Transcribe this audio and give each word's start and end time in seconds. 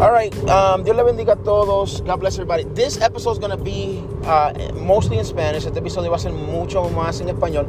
All 0.00 0.12
right. 0.12 0.34
Um, 0.48 0.82
Dios 0.82 0.96
le 0.96 1.02
bendiga 1.04 1.34
a 1.34 1.36
todos. 1.36 2.00
God 2.00 2.20
bless 2.20 2.36
everybody. 2.36 2.64
This 2.72 2.98
episode 3.02 3.32
is 3.32 3.38
going 3.38 3.50
to 3.50 3.62
be 3.62 4.02
uh, 4.24 4.72
mostly 4.72 5.18
in 5.18 5.26
Spanish. 5.26 5.66
Este 5.66 5.76
episodio 5.76 6.08
va 6.08 6.16
a 6.16 6.18
ser 6.18 6.32
mucho 6.32 6.88
más 6.88 7.20
en 7.20 7.28
español. 7.28 7.66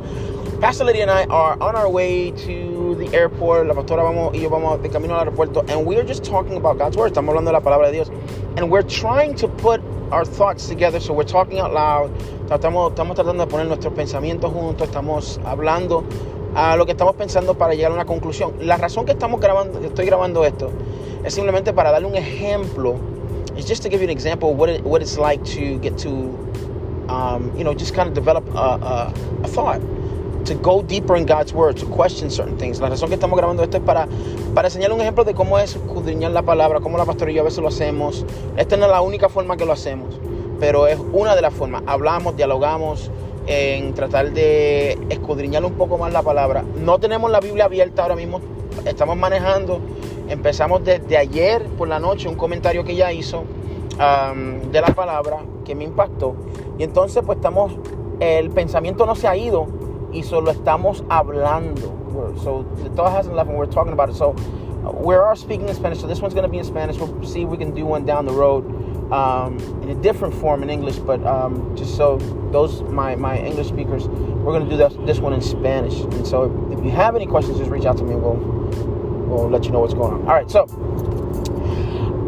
Pastor 0.62 0.86
Lydia 0.86 1.02
and 1.02 1.12
I 1.12 1.26
are 1.26 1.62
on 1.62 1.76
our 1.76 1.90
way 1.90 2.32
to 2.32 2.96
the 2.96 3.14
airport. 3.14 3.68
La 3.68 3.74
pastora 3.74 4.02
vamos 4.04 4.34
y 4.34 4.44
yo 4.44 4.50
vamos 4.50 4.82
de 4.82 4.88
camino 4.88 5.14
al 5.16 5.28
aeropuerto. 5.28 5.70
And 5.70 5.86
we 5.86 5.98
are 5.98 6.06
just 6.06 6.24
talking 6.24 6.56
about 6.56 6.78
God's 6.78 6.96
word. 6.96 7.12
Estamos 7.12 7.36
hablando 7.36 7.52
de 7.52 7.52
la 7.52 7.60
palabra 7.60 7.88
de 7.88 7.98
Dios. 7.98 8.10
And 8.56 8.72
we're 8.72 8.88
trying 8.88 9.36
to 9.36 9.50
put 9.50 9.82
our 10.14 10.24
thoughts 10.24 10.70
together. 10.70 11.02
So 11.02 11.14
we're 11.14 11.26
talking 11.26 11.60
out 11.60 11.74
loud. 11.74 12.12
Estamos, 12.50 12.94
estamos 12.94 13.18
tratando 13.18 13.44
de 13.44 13.52
poner 13.52 13.68
nuestros 13.68 13.94
pensamientos 13.94 14.54
juntos. 14.54 14.88
Estamos 14.88 15.38
hablando 15.44 16.06
a 16.56 16.76
lo 16.76 16.86
que 16.86 16.92
estamos 16.92 17.16
pensando 17.16 17.56
para 17.56 17.74
llegar 17.74 17.92
a 17.92 17.96
una 17.96 18.06
conclusión. 18.06 18.54
La 18.60 18.78
razón 18.78 19.06
que 19.06 19.14
estamos 19.14 19.40
grabando, 19.40 19.80
estoy 19.80 20.06
grabando 20.06 20.44
esto, 20.46 20.70
es 21.24 21.34
simplemente 21.34 21.74
para 21.74 21.92
darle 21.92 22.08
un 22.08 22.16
ejemplo. 22.16 22.96
It's 23.56 23.68
just 23.68 23.84
to 23.84 23.90
give 23.90 24.02
you 24.02 24.06
an 24.06 24.10
example 24.10 24.52
of 24.52 24.58
what, 24.58 24.70
it, 24.70 24.84
what 24.84 25.02
it's 25.02 25.18
like 25.18 25.44
to 25.56 25.78
get 25.80 25.98
to, 26.00 26.10
um, 27.10 27.52
you 27.56 27.64
know, 27.64 27.74
just 27.74 27.94
kind 27.94 28.08
of 28.08 28.14
develop 28.14 28.48
a, 28.56 29.12
a, 29.44 29.48
thought, 29.48 29.82
to 30.46 30.56
go 30.56 30.82
deeper 30.82 31.16
in 31.16 31.26
God's 31.26 31.54
word, 31.54 31.78
to 31.78 31.86
question 31.86 32.30
certain 32.30 32.58
things. 32.58 32.80
La 32.80 32.90
razón 32.90 33.10
que 33.10 33.16
estamos 33.16 33.38
grabando 33.38 33.62
esto 33.62 33.78
es 33.78 33.84
para, 33.84 34.08
para 34.56 34.70
enseñar 34.70 34.92
un 34.92 35.02
ejemplo 35.02 35.24
de 35.24 35.34
cómo 35.34 35.60
es 35.60 35.76
escudriñar 35.76 36.32
la 36.32 36.42
palabra, 36.42 36.80
cómo 36.80 36.98
la 36.98 37.06
pastora 37.06 37.32
y 37.32 37.36
yo 37.36 37.42
a 37.42 37.46
veces 37.46 37.60
lo 37.60 37.68
hacemos. 37.68 38.26
Esta 38.58 38.78
no 38.78 38.86
es 38.86 38.92
la 38.92 39.02
única 39.02 39.30
forma 39.30 39.58
que 39.58 39.66
lo 39.66 39.74
hacemos, 39.74 40.20
pero 40.60 40.88
es 40.88 40.98
una 41.12 41.36
de 41.36 41.42
las 41.42 41.54
formas. 41.54 41.84
Hablamos, 41.86 42.38
dialogamos, 42.38 43.12
en 43.48 43.94
tratar 43.94 44.32
de 44.32 44.98
escudriñar 45.10 45.66
un 45.66 45.74
poco 45.74 45.98
más 45.98 46.14
la 46.14 46.22
palabra. 46.22 46.64
No 46.78 47.00
tenemos 47.00 47.30
la 47.30 47.40
Biblia 47.40 47.66
abierta 47.66 48.04
ahora 48.04 48.16
mismo, 48.16 48.40
estamos 48.86 49.18
manejando. 49.18 49.82
Empezamos 50.32 50.86
desde 50.86 51.18
ayer 51.18 51.66
por 51.78 51.90
la 51.90 52.00
noche 52.00 52.30
un 52.30 52.36
comentario 52.36 52.86
que 52.86 52.94
ella 52.94 53.12
hizo 53.12 53.40
um, 54.00 54.72
de 54.72 54.80
la 54.80 54.88
palabra 54.96 55.40
que 55.66 55.76
me 55.76 55.84
impactó. 55.84 56.36
Y 56.80 56.84
entonces 56.84 57.22
pues 57.26 57.36
estamos, 57.36 57.74
el 58.22 58.50
pensamiento 58.50 59.06
no 59.06 59.16
se 59.16 59.28
ha 59.28 59.36
ido 59.36 59.68
y 60.14 60.24
solo 60.24 60.52
estamos 60.52 61.04
hablando. 61.10 61.92
So 62.42 62.66
the 62.82 62.90
thought 62.92 63.12
hasn't 63.12 63.36
left 63.36 63.50
and 63.50 63.60
we're 63.60 63.66
talking 63.66 63.92
about 63.92 64.10
it. 64.10 64.16
So 64.16 64.34
we 64.94 65.16
are 65.16 65.36
speaking 65.36 65.68
in 65.68 65.76
Spanish. 65.76 66.00
So 66.00 66.08
this 66.08 66.22
one's 66.22 66.34
going 66.34 66.46
to 66.46 66.50
be 66.50 66.60
in 66.60 66.64
Spanish. 66.64 66.98
We'll 66.98 67.28
see 67.28 67.42
if 67.42 67.50
we 67.50 67.58
can 67.58 67.72
do 67.72 67.86
one 67.86 68.06
down 68.06 68.26
the 68.26 68.32
road 68.32 68.64
um, 69.12 69.58
in 69.84 69.90
a 69.90 69.96
different 69.96 70.34
form 70.34 70.64
in 70.64 70.70
English, 70.70 70.96
but 71.00 71.22
um, 71.26 71.76
just 71.76 71.98
so 71.98 72.18
those 72.54 72.84
my, 72.84 73.16
English 73.38 73.68
speakers, 73.68 74.08
we're 74.08 74.54
going 74.54 74.64
to 74.64 74.70
do 74.70 74.78
this, 74.78 74.94
this 75.06 75.20
one 75.20 75.34
in 75.34 75.42
Spanish. 75.42 76.00
And 76.00 76.26
so 76.26 76.46
if, 76.72 76.80
if 76.80 76.86
you 76.86 76.92
have 76.92 77.18
any 77.18 77.26
questions, 77.26 77.58
just 77.58 77.70
reach 77.70 77.86
out 77.86 77.98
to 77.98 78.04
me 78.06 78.14
and 78.14 78.24
we'll, 78.24 79.01
we'll 79.32 79.50
let 79.50 79.64
you 79.64 79.72
know 79.72 79.80
what's 79.80 79.94
going 79.94 80.14
on. 80.14 80.22
All 80.28 80.36
right, 80.36 80.50
so 80.50 80.66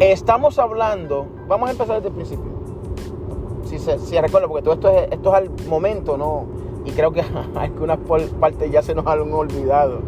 estamos 0.00 0.58
hablando, 0.58 1.26
vamos 1.46 1.68
a 1.68 1.72
empezar 1.72 1.96
desde 1.96 2.08
el 2.08 2.14
principio. 2.14 2.52
Si 3.64 3.78
se 3.78 3.98
si 3.98 4.18
recuerda, 4.20 4.48
porque 4.48 4.62
todo 4.62 4.74
esto 4.74 4.90
es, 4.90 5.12
esto 5.12 5.30
es 5.30 5.34
al 5.34 5.50
momento, 5.68 6.16
¿no? 6.16 6.46
Y 6.84 6.90
creo 6.92 7.12
que 7.12 7.22
algunas 7.54 7.98
partes 8.40 8.70
ya 8.70 8.82
se 8.82 8.94
nos 8.94 9.06
han 9.06 9.32
olvidado. 9.32 10.00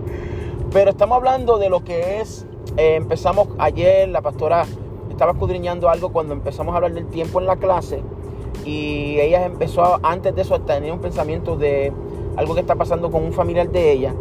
Pero 0.73 0.91
estamos 0.91 1.17
hablando 1.17 1.59
de 1.59 1.71
lo 1.71 1.85
que 1.85 2.21
es, 2.21 2.47
eh, 2.77 2.97
empezamos 2.97 3.49
ayer, 3.59 4.09
la 4.09 4.21
pastora 4.21 4.67
estaba 5.11 5.33
escudriñando 5.33 5.89
algo 5.89 6.11
cuando 6.11 6.35
empezamos 6.35 6.75
a 6.75 6.77
hablar 6.77 6.93
del 6.93 7.07
tiempo 7.07 7.41
en 7.41 7.47
la 7.47 7.57
clase 7.57 8.03
y 8.67 9.19
ella 9.21 9.47
empezó 9.47 9.99
antes 10.03 10.35
de 10.35 10.43
eso 10.43 10.55
a 10.57 10.59
tener 10.59 10.93
un 10.93 10.99
pensamiento 10.99 11.57
de 11.57 11.93
algo 12.37 12.55
que 12.55 12.61
está 12.61 12.75
pasando 12.75 13.11
con 13.11 13.25
un 13.25 13.33
familiar 13.33 13.71
de 13.71 13.93
ella 13.93 14.15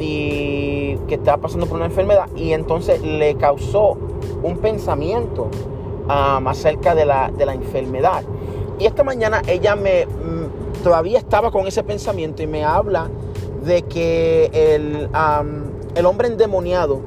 y 0.00 0.98
que 1.08 1.16
estaba 1.16 1.42
pasando 1.42 1.66
por 1.66 1.76
una 1.76 1.86
enfermedad 1.86 2.28
y 2.34 2.52
entonces 2.52 3.02
le 3.02 3.34
causó 3.36 3.96
un 4.42 4.58
pensamiento 4.58 5.48
um, 6.04 6.48
acerca 6.48 6.94
de 6.94 7.04
la, 7.04 7.30
de 7.30 7.46
la, 7.46 7.54
enfermedad. 7.54 8.22
Y 8.78 8.86
esta 8.86 9.04
mañana 9.04 9.42
ella 9.46 9.76
me 9.76 10.06
mm, 10.06 10.82
todavía 10.82 11.18
estaba 11.18 11.50
con 11.50 11.66
ese 11.66 11.82
pensamiento 11.82 12.42
y 12.42 12.46
me 12.46 12.64
habla 12.64 13.08
de 13.64 13.82
que 13.82 14.50
el, 14.52 15.08
um, 15.14 15.70
el 15.94 16.06
hombre 16.06 16.28
endemoniado 16.28 17.00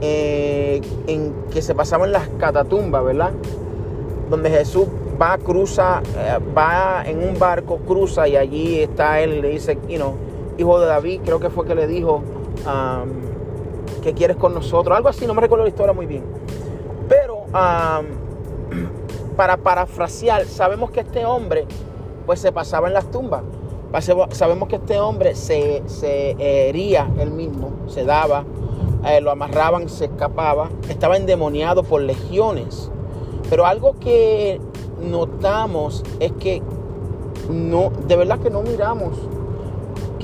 eh, 0.00 0.82
en 1.06 1.32
que 1.52 1.62
se 1.62 1.74
pasaba 1.74 2.06
en 2.06 2.12
las 2.12 2.28
catatumbas, 2.38 3.04
¿verdad? 3.04 3.32
Donde 4.28 4.50
Jesús 4.50 4.86
va, 5.20 5.38
cruza, 5.38 6.02
eh, 6.18 6.38
va 6.56 7.02
en 7.06 7.26
un 7.26 7.38
barco, 7.38 7.78
cruza 7.78 8.28
y 8.28 8.36
allí 8.36 8.80
está 8.80 9.20
él, 9.20 9.40
le 9.40 9.48
dice, 9.50 9.78
you 9.88 9.96
know, 9.96 10.14
hijo 10.58 10.80
de 10.80 10.86
David, 10.86 11.20
creo 11.24 11.40
que 11.40 11.50
fue 11.50 11.66
que 11.66 11.74
le 11.74 11.86
dijo, 11.86 12.22
um, 12.66 14.02
¿qué 14.02 14.14
quieres 14.14 14.36
con 14.36 14.54
nosotros? 14.54 14.96
Algo 14.96 15.08
así, 15.08 15.26
no 15.26 15.34
me 15.34 15.40
recuerdo 15.40 15.64
la 15.64 15.70
historia 15.70 15.92
muy 15.92 16.06
bien. 16.06 16.24
Pero 17.08 17.46
para 19.36 19.56
parafrasear, 19.56 20.44
sabemos 20.46 20.90
que 20.90 21.00
este 21.00 21.24
hombre 21.24 21.66
pues 22.24 22.40
se 22.40 22.52
pasaba 22.52 22.88
en 22.88 22.94
las 22.94 23.10
tumbas. 23.10 23.42
Sabemos 24.32 24.68
que 24.68 24.76
este 24.76 25.00
hombre 25.00 25.34
se, 25.34 25.82
se 25.86 26.36
hería 26.38 27.08
él 27.18 27.30
mismo, 27.30 27.70
se 27.86 28.04
daba, 28.04 28.44
eh, 29.06 29.20
lo 29.22 29.30
amarraban, 29.30 29.88
se 29.88 30.06
escapaba, 30.06 30.68
estaba 30.88 31.16
endemoniado 31.16 31.82
por 31.82 32.02
legiones. 32.02 32.90
Pero 33.48 33.64
algo 33.64 33.94
que 33.98 34.60
notamos 35.00 36.02
es 36.20 36.32
que 36.32 36.62
no, 37.48 37.90
de 38.06 38.16
verdad 38.16 38.38
que 38.40 38.50
no 38.50 38.62
miramos 38.62 39.12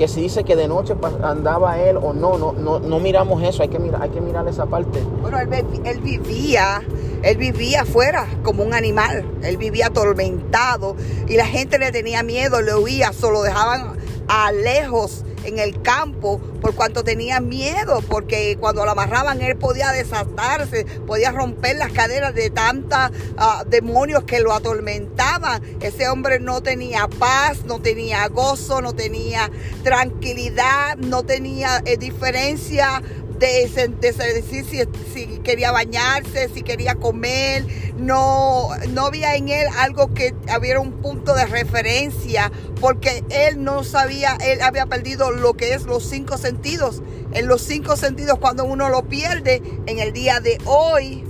que 0.03 0.09
si 0.09 0.21
dice 0.21 0.43
que 0.43 0.57
de 0.57 0.67
noche 0.67 0.95
andaba 1.23 1.79
él 1.79 1.97
o 1.97 2.13
no, 2.13 2.37
no, 2.37 2.51
no, 2.51 2.81
no 2.81 2.99
miramos 2.99 3.41
eso, 3.45 3.63
hay 3.63 3.69
que 3.69 3.79
mirar, 3.79 4.03
hay 4.03 4.11
que 4.11 4.21
mirar 4.21 4.49
esa 4.49 4.67
parte. 4.67 5.01
Bueno, 5.21 5.39
él, 5.39 6.01
vivía, 6.01 6.83
él 7.23 7.37
vivía 7.37 7.83
afuera 7.83 8.27
como 8.43 8.65
un 8.65 8.75
animal, 8.75 9.25
él 9.45 9.57
vivía 9.59 9.87
atormentado 9.87 10.97
y 11.29 11.37
la 11.37 11.47
gente 11.47 11.79
le 11.79 11.93
tenía 11.93 12.25
miedo, 12.25 12.61
le 12.63 12.75
huía, 12.75 13.13
solo 13.13 13.43
dejaban 13.43 13.93
a 14.27 14.51
lejos 14.51 15.25
en 15.45 15.59
el 15.59 15.81
campo 15.83 16.41
por 16.61 16.75
cuanto 16.75 17.03
tenía 17.03 17.41
miedo, 17.41 18.03
porque 18.09 18.57
cuando 18.59 18.85
lo 18.85 18.93
amarraban 18.93 19.41
él 19.43 19.57
podía 19.57 19.91
desatarse, 19.91 20.85
podía 21.07 21.33
romper 21.33 21.77
las 21.77 21.93
caderas 21.93 22.35
de 22.35 22.51
tantos 22.51 23.11
uh, 23.37 23.69
demonios 23.69 24.25
que 24.25 24.41
lo 24.41 24.53
atormentaban. 24.53 25.63
Ese 25.81 26.09
hombre 26.09 26.39
no 26.39 26.63
tenía 26.63 27.09
paz, 27.09 27.65
no 27.65 27.81
tenía 27.81 28.27
gozo, 28.29 28.81
no 28.81 28.93
tenía 28.93 29.51
tranquilidad, 29.83 30.97
no 30.99 31.25
tenía 31.25 31.83
eh, 31.85 31.97
diferencia 31.97 33.03
de, 33.43 34.35
decir 34.35 34.65
si, 35.13 35.27
quería 35.39 35.73
bañarse, 35.73 36.49
si 36.55 36.63
quería 36.63 36.95
comer. 36.95 37.67
No, 37.97 38.69
no 38.91 39.07
había 39.07 39.35
en 39.35 39.49
él 39.49 39.67
algo 39.79 40.15
que 40.15 40.35
hubiera 40.59 40.81
un 40.81 40.93
punto 40.93 41.35
de 41.35 41.47
referencia, 41.47 42.51
porque 42.81 43.25
él 43.31 43.63
no 43.63 43.85
sabía, 43.85 44.37
él 44.45 44.63
había 44.63 44.87
perdido 44.87 45.31
lo 45.31 45.55
que 45.55 45.75
es 45.75 45.83
los 45.83 46.09
cinco 46.09 46.39
sentidos. 46.39 47.03
En 47.33 47.49
los 47.49 47.63
cinco 47.63 47.97
sentidos, 47.97 48.39
cuando 48.39 48.65
uno 48.65 48.89
lo 48.89 49.03
pierde, 49.05 49.63
en 49.87 49.99
el 49.99 50.13
día 50.13 50.41
de 50.41 50.59
hoy, 50.65 51.25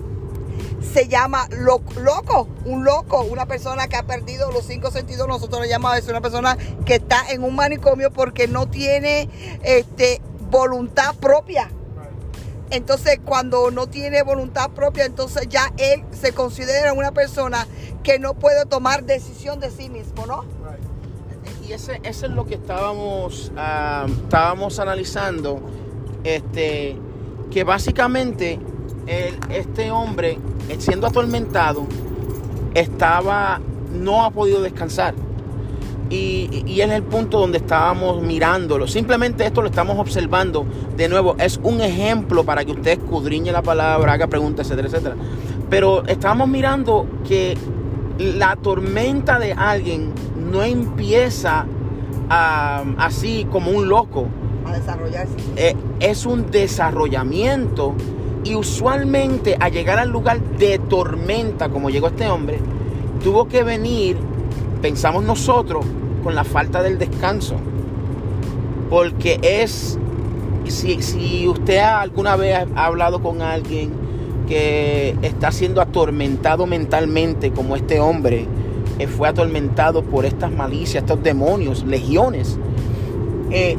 se 0.93 1.09
llama 1.09 1.49
loco, 1.51 2.49
un 2.65 2.85
loco, 2.85 3.23
una 3.23 3.47
persona 3.47 3.87
que 3.89 3.97
ha 3.97 4.03
perdido 4.03 4.51
los 4.53 4.67
cinco 4.67 4.91
sentidos, 4.91 5.29
nosotros 5.29 5.63
le 5.63 5.69
llamamos 5.69 5.97
a 5.97 5.99
eso 5.99 6.11
una 6.11 6.21
persona 6.21 6.59
que 6.85 6.97
está 6.97 7.31
en 7.31 7.45
un 7.45 7.55
manicomio 7.55 8.11
porque 8.11 8.49
no 8.49 8.69
tiene 8.69 9.31
este, 9.63 10.21
voluntad 10.51 11.15
propia. 11.15 11.71
Entonces, 12.73 13.21
cuando 13.23 13.71
no 13.71 13.87
tiene 13.87 14.23
voluntad 14.23 14.71
propia, 14.71 15.05
entonces 15.05 15.47
ya 15.49 15.73
él 15.77 16.05
se 16.11 16.33
considera 16.33 16.95
una 16.95 17.13
persona 17.13 17.67
que 18.03 18.19
no 18.19 18.33
puede 18.33 18.65
tomar 18.65 19.05
decisión 19.05 19.61
de 19.61 19.71
sí 19.71 19.91
mismo, 19.91 20.27
¿no? 20.27 20.45
Y 21.69 21.75
ese, 21.75 22.01
es 22.03 22.23
lo 22.23 22.47
que 22.47 22.55
estábamos, 22.55 23.53
ah, 23.59 24.07
estábamos 24.09 24.79
analizando, 24.79 25.61
este, 26.25 26.97
que 27.51 27.63
básicamente 27.63 28.59
este 29.51 29.91
hombre, 29.91 30.39
siendo 30.79 31.07
atormentado, 31.07 31.87
estaba, 32.75 33.61
no 33.93 34.25
ha 34.25 34.31
podido 34.31 34.63
descansar. 34.63 35.15
Y, 36.13 36.63
y, 36.67 36.81
es 36.83 36.91
el 36.91 37.03
punto 37.03 37.41
donde 37.41 37.57
estábamos 37.57 38.23
mirándolo. 38.23 38.87
Simplemente 38.87 39.47
esto 39.47 39.63
lo 39.63 39.69
estamos 39.69 39.99
observando. 39.99 40.67
De 40.95 41.09
nuevo, 41.09 41.37
es 41.39 41.59
un 41.63 41.81
ejemplo 41.81 42.45
para 42.45 42.67
que 42.67 42.73
usted 42.73 42.99
escudriñe 43.01 43.51
la 43.51 43.63
palabra, 43.63 44.13
haga 44.13 44.27
preguntas, 44.27 44.67
etcétera, 44.67 44.89
etcétera. 44.89 45.17
Pero 45.71 46.05
estamos 46.07 46.49
mirando 46.49 47.07
que 47.27 47.57
la 48.19 48.57
tormenta 48.57 49.39
de 49.39 49.55
alguien 49.55 50.13
no 50.51 50.63
empieza 50.63 51.67
así 52.29 53.47
como 53.51 53.71
un 53.71 53.89
loco. 53.89 54.27
A 54.67 54.73
desarrollarse. 54.73 55.35
Eh, 55.57 55.75
es 56.01 56.27
un 56.27 56.51
desarrollamiento. 56.51 57.95
Y 58.45 58.57
usualmente 58.57 59.57
a 59.61 59.69
llegar 59.69 59.99
al 59.99 60.11
lugar 60.11 60.43
de 60.59 60.79
tormenta, 60.79 61.69
como 61.69 61.91
llegó 61.91 62.09
este 62.09 62.29
hombre, 62.29 62.59
tuvo 63.23 63.47
que 63.47 63.63
venir, 63.63 64.17
pensamos 64.83 65.25
nosotros, 65.25 65.87
con 66.23 66.35
la 66.35 66.45
falta 66.45 66.83
del 66.83 66.99
descanso. 66.99 67.57
Porque 68.91 69.39
es, 69.41 69.99
si, 70.67 71.01
si 71.01 71.49
usted 71.49 71.79
alguna 71.79 72.37
vez 72.37 72.67
ha 72.75 72.85
hablado 72.85 73.23
con 73.23 73.41
alguien 73.41 73.91
que 74.47 75.17
está 75.23 75.51
siendo 75.53 75.81
atormentado 75.81 76.67
mentalmente 76.67 77.53
como 77.53 77.77
este 77.77 78.01
hombre 78.01 78.47
eh, 78.99 79.07
fue 79.07 79.29
atormentado 79.29 80.03
por 80.03 80.25
estas 80.25 80.51
malicias, 80.51 81.05
estos 81.05 81.23
demonios, 81.23 81.85
legiones. 81.85 82.59
Eh, 83.51 83.77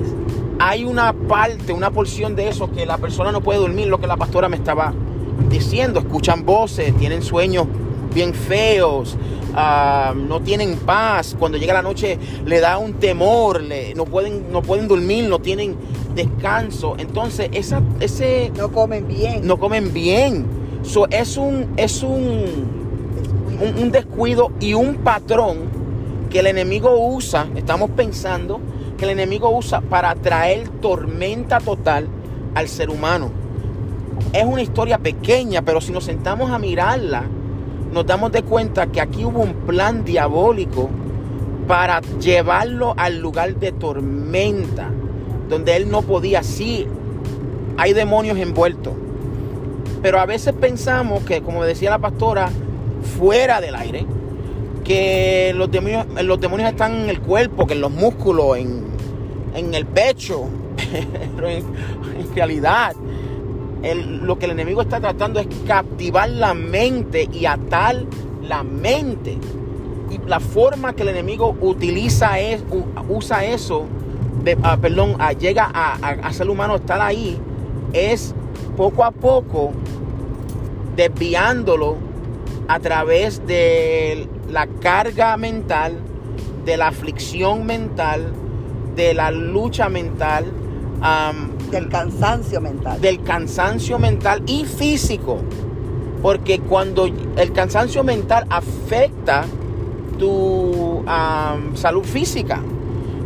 hay 0.59 0.85
una 0.85 1.13
parte, 1.13 1.73
una 1.73 1.91
porción 1.91 2.35
de 2.35 2.47
eso 2.47 2.71
que 2.71 2.85
la 2.85 2.97
persona 2.97 3.31
no 3.31 3.41
puede 3.41 3.59
dormir, 3.59 3.87
lo 3.87 3.99
que 3.99 4.07
la 4.07 4.17
pastora 4.17 4.49
me 4.49 4.57
estaba 4.57 4.93
diciendo. 5.49 5.99
Escuchan 5.99 6.45
voces, 6.45 6.95
tienen 6.97 7.21
sueños 7.21 7.67
bien 8.13 8.33
feos, 8.33 9.17
no 9.53 10.41
tienen 10.41 10.77
paz. 10.77 11.35
Cuando 11.37 11.57
llega 11.57 11.73
la 11.73 11.81
noche 11.81 12.17
le 12.45 12.59
da 12.59 12.77
un 12.77 12.93
temor, 12.93 13.61
no, 13.95 14.05
pueden, 14.05 14.51
no 14.51 14.61
pueden 14.61 14.87
dormir, 14.87 15.27
no 15.29 15.39
tienen 15.39 15.75
descanso. 16.15 16.95
Entonces, 16.97 17.49
esa, 17.53 17.81
ese... 17.99 18.51
No 18.57 18.71
comen 18.71 19.07
bien. 19.07 19.45
No 19.45 19.57
comen 19.57 19.93
bien. 19.93 20.45
So, 20.83 21.07
es 21.09 21.37
un, 21.37 21.73
es 21.77 22.03
un, 22.03 22.45
un, 23.61 23.83
un 23.83 23.91
descuido 23.91 24.51
y 24.59 24.73
un 24.73 24.95
patrón 24.95 25.83
que 26.29 26.39
el 26.39 26.47
enemigo 26.47 26.97
usa, 27.07 27.47
estamos 27.55 27.91
pensando, 27.91 28.59
que 28.97 29.05
el 29.05 29.11
enemigo 29.11 29.55
usa 29.55 29.81
para 29.81 30.15
traer 30.15 30.67
tormenta 30.67 31.59
total 31.59 32.07
al 32.55 32.67
ser 32.67 32.89
humano. 32.89 33.29
Es 34.33 34.43
una 34.43 34.61
historia 34.61 34.97
pequeña, 34.97 35.61
pero 35.61 35.79
si 35.79 35.91
nos 35.91 36.03
sentamos 36.05 36.51
a 36.51 36.59
mirarla, 36.59 37.23
nos 37.93 38.05
damos 38.07 38.31
de 38.31 38.41
cuenta 38.41 38.87
que 38.87 38.99
aquí 38.99 39.23
hubo 39.23 39.39
un 39.39 39.53
plan 39.53 40.03
diabólico 40.03 40.89
para 41.67 42.01
llevarlo 42.19 42.93
al 42.97 43.19
lugar 43.19 43.55
de 43.55 43.71
tormenta, 43.71 44.89
donde 45.47 45.75
él 45.75 45.89
no 45.89 46.01
podía. 46.01 46.41
Sí, 46.43 46.87
hay 47.77 47.93
demonios 47.93 48.37
envueltos, 48.37 48.93
pero 50.01 50.19
a 50.19 50.25
veces 50.25 50.53
pensamos 50.53 51.23
que, 51.23 51.41
como 51.41 51.63
decía 51.63 51.91
la 51.91 51.99
pastora, 51.99 52.49
fuera 53.17 53.61
del 53.61 53.75
aire, 53.75 54.05
que 54.83 55.53
los 55.55 55.69
demonios, 55.69 56.05
los 56.23 56.41
demonios 56.41 56.71
están 56.71 56.93
en 57.03 57.09
el 57.09 57.19
cuerpo, 57.21 57.67
que 57.67 57.73
en 57.75 57.81
los 57.81 57.91
músculos, 57.91 58.57
en, 58.57 58.85
en 59.55 59.73
el 59.73 59.85
pecho, 59.85 60.45
pero 61.35 61.47
en, 61.47 61.63
en 62.19 62.35
realidad 62.35 62.95
lo 63.83 64.39
que 64.39 64.45
el 64.45 64.51
enemigo 64.51 64.81
está 64.81 64.99
tratando 65.01 65.39
es 65.39 65.47
captivar 65.67 66.29
la 66.29 66.53
mente 66.53 67.29
y 67.31 67.45
atar 67.45 67.97
la 68.41 68.63
mente. 68.63 69.37
Y 70.09 70.19
la 70.27 70.39
forma 70.39 70.93
que 70.93 71.03
el 71.03 71.09
enemigo 71.09 71.55
utiliza 71.59 72.39
es, 72.39 72.63
usa 73.09 73.43
eso, 73.43 73.85
de, 74.43 74.57
ah, 74.63 74.77
perdón, 74.77 75.15
ah, 75.19 75.33
llega 75.33 75.69
a, 75.73 75.93
a, 75.95 76.33
ser 76.33 76.49
humano 76.49 76.75
estar 76.75 77.01
ahí, 77.01 77.37
es 77.93 78.33
poco 78.77 79.03
a 79.03 79.11
poco 79.11 79.71
desviándolo 80.95 81.97
a 82.67 82.79
través 82.79 83.45
de 83.47 84.27
la 84.49 84.67
carga 84.67 85.35
mental, 85.37 85.97
de 86.65 86.77
la 86.77 86.87
aflicción 86.87 87.65
mental, 87.65 88.31
de 88.95 89.13
la 89.13 89.31
lucha 89.31 89.89
mental, 89.89 90.45
del 91.73 91.89
cansancio 91.89 92.61
mental. 92.61 93.01
Del 93.01 93.23
cansancio 93.23 93.99
mental 93.99 94.43
y 94.45 94.65
físico. 94.65 95.39
Porque 96.21 96.59
cuando 96.59 97.05
el 97.05 97.51
cansancio 97.51 98.03
mental 98.03 98.45
afecta 98.49 99.45
tu 100.17 101.03
salud 101.75 102.03
física, 102.03 102.61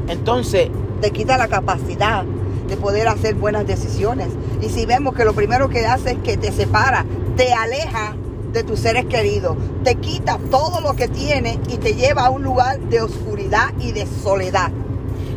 entonces... 0.08 0.70
Te 1.02 1.12
quita 1.12 1.38
la 1.38 1.48
capacidad 1.48 2.24
de 2.68 2.76
poder 2.76 3.08
hacer 3.08 3.36
buenas 3.36 3.68
decisiones. 3.68 4.30
Y 4.64 4.70
si 4.70 4.88
vemos 4.88 5.14
que 5.14 5.26
lo 5.26 5.34
primero 5.34 5.70
que 5.70 5.86
hace 5.86 6.14
es 6.14 6.18
que 6.24 6.38
te 6.38 6.52
separa, 6.52 7.06
te 7.36 7.54
aleja 7.54 8.16
de 8.52 8.64
tus 8.64 8.80
seres 8.80 9.06
queridos, 9.06 9.56
te 9.84 9.94
quita 9.94 10.40
todo 10.50 10.82
lo 10.82 10.96
que 10.96 11.08
tiene 11.08 11.60
y 11.72 11.78
te 11.78 11.94
lleva 11.94 12.26
a 12.26 12.30
un 12.32 12.42
lugar 12.42 12.80
de 12.80 13.02
oscuridad 13.02 13.74
y 13.80 13.92
de 13.92 14.08
soledad. 14.08 14.72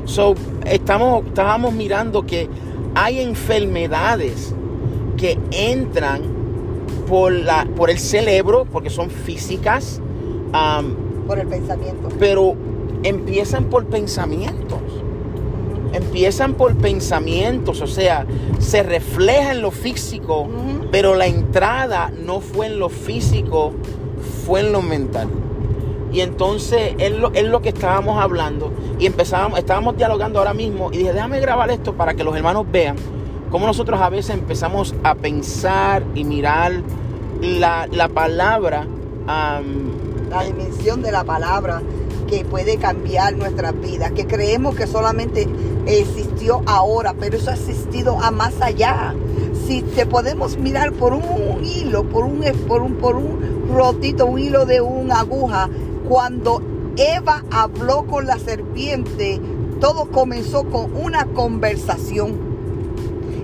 So, 0.07 0.35
estamos, 0.65 1.27
estábamos 1.27 1.75
mirando 1.75 2.25
que 2.25 2.49
hay 3.03 3.21
enfermedades 3.21 4.55
que 5.17 5.39
entran 5.53 6.21
por, 7.09 7.33
la, 7.33 7.67
por 7.75 7.89
el 7.89 7.99
cerebro, 7.99 8.67
porque 8.71 8.91
son 8.91 9.09
físicas. 9.09 10.03
por 11.27 11.39
el 11.39 11.47
pensamiento. 11.47 12.11
Pero 12.19 12.55
empiezan 13.03 13.65
por 13.71 13.87
pensamientos. 13.87 14.81
Empiezan 15.95 16.55
por 16.55 16.77
pensamientos, 16.77 17.81
o 17.81 17.87
sea, 17.87 18.27
se 18.59 18.83
refleja 18.83 19.53
en 19.53 19.63
lo 19.63 19.71
físico, 19.71 20.47
pero 20.93 21.15
la 21.15 21.27
entrada 21.27 22.13
no 22.23 22.41
fue 22.41 22.67
en 22.67 22.79
lo 22.79 22.91
físico, 22.91 23.73
fue 24.45 24.61
en 24.61 24.73
lo 24.73 24.83
mental. 24.83 25.29
Y 26.13 26.21
entonces 26.21 26.95
es 26.99 27.13
lo, 27.13 27.33
es 27.33 27.45
lo 27.45 27.63
que 27.63 27.69
estábamos 27.69 28.21
hablando 28.21 28.73
y 28.99 29.07
empezábamos, 29.07 29.59
estábamos 29.59 29.97
dialogando 29.97 30.39
ahora 30.39 30.55
mismo 30.55 30.91
y 30.93 30.99
dije, 30.99 31.13
déjame 31.13 31.41
grabar 31.41 31.71
esto 31.71 31.95
para 31.95 32.15
que 32.15 32.25
los 32.25 32.37
hermanos 32.37 32.67
vean 32.71 32.97
cómo 33.51 33.67
nosotros 33.67 34.01
a 34.01 34.09
veces 34.09 34.35
empezamos 34.35 34.95
a 35.03 35.15
pensar 35.15 36.05
y 36.15 36.25
mirar 36.25 36.73
la, 37.41 38.09
palabra. 38.13 38.87
la 39.27 40.45
dimensión 40.45 41.03
de 41.03 41.13
la 41.13 41.25
palabra 41.25 41.83
que 42.29 42.45
puede 42.45 42.77
cambiar 42.77 43.37
nuestras 43.37 43.79
vidas, 43.81 44.13
que 44.13 44.27
creemos 44.27 44.77
que 44.77 44.87
solamente 44.87 45.49
existió 45.87 46.63
ahora, 46.67 47.15
pero 47.19 47.37
eso 47.37 47.51
ha 47.51 47.55
existido 47.55 48.19
a 48.23 48.31
más 48.31 48.61
allá. 48.61 49.15
Si 49.67 49.83
te 49.83 50.07
podemos 50.07 50.57
mirar 50.57 50.93
por 50.93 51.13
un, 51.13 51.65
hilo, 51.65 52.05
por 52.05 52.25
un, 52.25 52.45
por 52.69 52.83
un, 52.83 52.95
por 52.95 53.17
un 53.17 53.69
rotito, 53.75 54.27
un 54.27 54.39
hilo 54.39 54.65
de 54.65 54.81
una 54.81 55.21
aguja, 55.21 55.69
cuando 56.11 56.61
Eva 56.97 57.45
habló 57.53 58.05
con 58.05 58.27
la 58.27 58.37
serpiente, 58.37 59.41
todo 59.81 60.11
comenzó 60.11 60.65
con 60.65 60.93
una 60.97 61.25
conversación. 61.27 62.51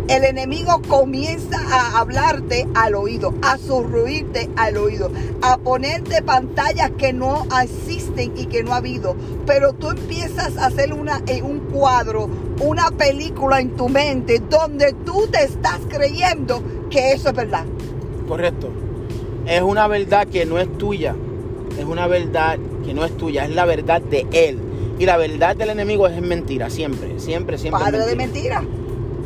El 0.08 0.24
enemigo 0.24 0.82
comienza 0.88 1.60
a 1.70 2.00
hablarte 2.00 2.66
al 2.74 2.96
oído, 2.96 3.34
a 3.42 3.56
surruirte 3.56 4.50
al 4.56 4.78
oído, 4.78 5.12
a 5.42 5.58
ponerte 5.58 6.22
pantallas 6.22 6.90
que 6.98 7.12
no 7.12 7.46
existen 7.62 8.32
y 8.36 8.46
que 8.46 8.64
no 8.64 8.72
ha 8.72 8.78
habido. 8.78 9.14
Pero 9.46 9.72
tú 9.72 9.90
empiezas 9.90 10.56
a 10.56 10.66
hacer 10.66 10.92
una, 10.92 11.22
en 11.28 11.44
un 11.44 11.60
cuadro, 11.60 12.28
una 12.60 12.90
película 12.90 13.60
en 13.60 13.76
tu 13.76 13.88
mente 13.88 14.42
donde 14.50 14.92
tú 15.04 15.28
te 15.30 15.44
estás 15.44 15.78
creyendo 15.88 16.60
que 16.90 17.12
eso 17.12 17.28
es 17.28 17.34
verdad. 17.36 17.64
Correcto. 18.26 18.70
Es 19.46 19.62
una 19.62 19.86
verdad 19.86 20.26
que 20.26 20.44
no 20.46 20.58
es 20.58 20.76
tuya 20.78 21.14
es 21.78 21.84
una 21.84 22.06
verdad 22.06 22.58
que 22.84 22.94
no 22.94 23.04
es 23.04 23.16
tuya, 23.16 23.44
es 23.44 23.54
la 23.54 23.64
verdad 23.64 24.00
de 24.00 24.26
él. 24.32 24.58
Y 24.98 25.04
la 25.04 25.16
verdad 25.16 25.56
del 25.56 25.70
enemigo 25.70 26.06
es 26.06 26.20
mentira, 26.22 26.70
siempre, 26.70 27.18
siempre, 27.18 27.58
siempre. 27.58 27.82
Padre 27.82 28.06
de 28.06 28.16
mentira. 28.16 28.62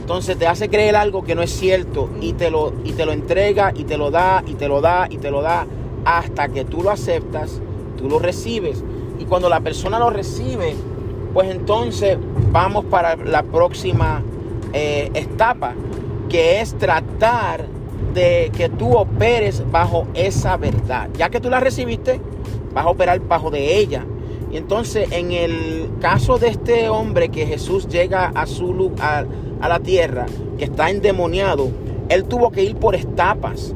Entonces 0.00 0.37
te 0.37 0.49
hace 0.49 0.69
creer 0.69 0.97
algo 0.97 1.23
que 1.23 1.37
no 1.37 1.42
es 1.42 1.50
cierto 1.50 2.11
y 2.21 2.33
te, 2.33 2.50
lo, 2.50 2.73
y 2.85 2.92
te 2.92 3.07
lo 3.07 3.12
entrega 3.12 3.73
y 3.76 3.85
te 3.85 3.97
lo 3.97 4.11
da 4.11 4.42
y 4.45 4.54
te 4.54 4.66
lo 4.66 4.80
da 4.80 5.07
y 5.09 5.19
te 5.19 5.30
lo 5.30 5.40
da 5.40 5.66
hasta 6.04 6.49
que 6.49 6.64
tú 6.64 6.83
lo 6.83 6.90
aceptas, 6.90 7.61
tú 7.97 8.09
lo 8.09 8.19
recibes. 8.19 8.83
Y 9.21 9.26
cuando 9.26 9.49
la 9.49 9.61
persona 9.61 10.00
lo 10.00 10.11
recibe, 10.11 10.75
pues 11.33 11.50
entonces 11.50 12.19
vamos 12.50 12.87
para 12.87 13.14
la 13.14 13.45
próxima 13.45 14.23
eh, 14.73 15.11
etapa, 15.14 15.75
que 16.28 16.61
es 16.61 16.76
tratar 16.76 17.66
de 18.14 18.50
que 18.57 18.69
tú 18.69 18.97
operes 18.97 19.62
bajo 19.71 20.07
esa 20.14 20.57
verdad. 20.57 21.09
Ya 21.16 21.28
que 21.28 21.40
tú 21.40 21.50
la 21.50 21.61
recibiste, 21.61 22.21
vas 22.72 22.86
a 22.86 22.88
operar 22.88 23.20
bajo 23.20 23.50
de 23.50 23.78
ella. 23.78 24.04
Y 24.50 24.56
entonces 24.56 25.10
en 25.12 25.32
el 25.32 25.90
caso 26.00 26.38
de 26.38 26.48
este 26.48 26.88
hombre 26.88 27.28
que 27.28 27.46
Jesús 27.46 27.88
llega 27.88 28.32
a 28.34 28.46
su 28.46 28.74
lugar, 28.74 29.26
a 29.60 29.68
la 29.68 29.78
tierra, 29.78 30.26
que 30.58 30.64
está 30.64 30.90
endemoniado, 30.90 31.70
él 32.08 32.24
tuvo 32.24 32.50
que 32.50 32.64
ir 32.64 32.76
por 32.76 32.94
etapas. 32.94 33.74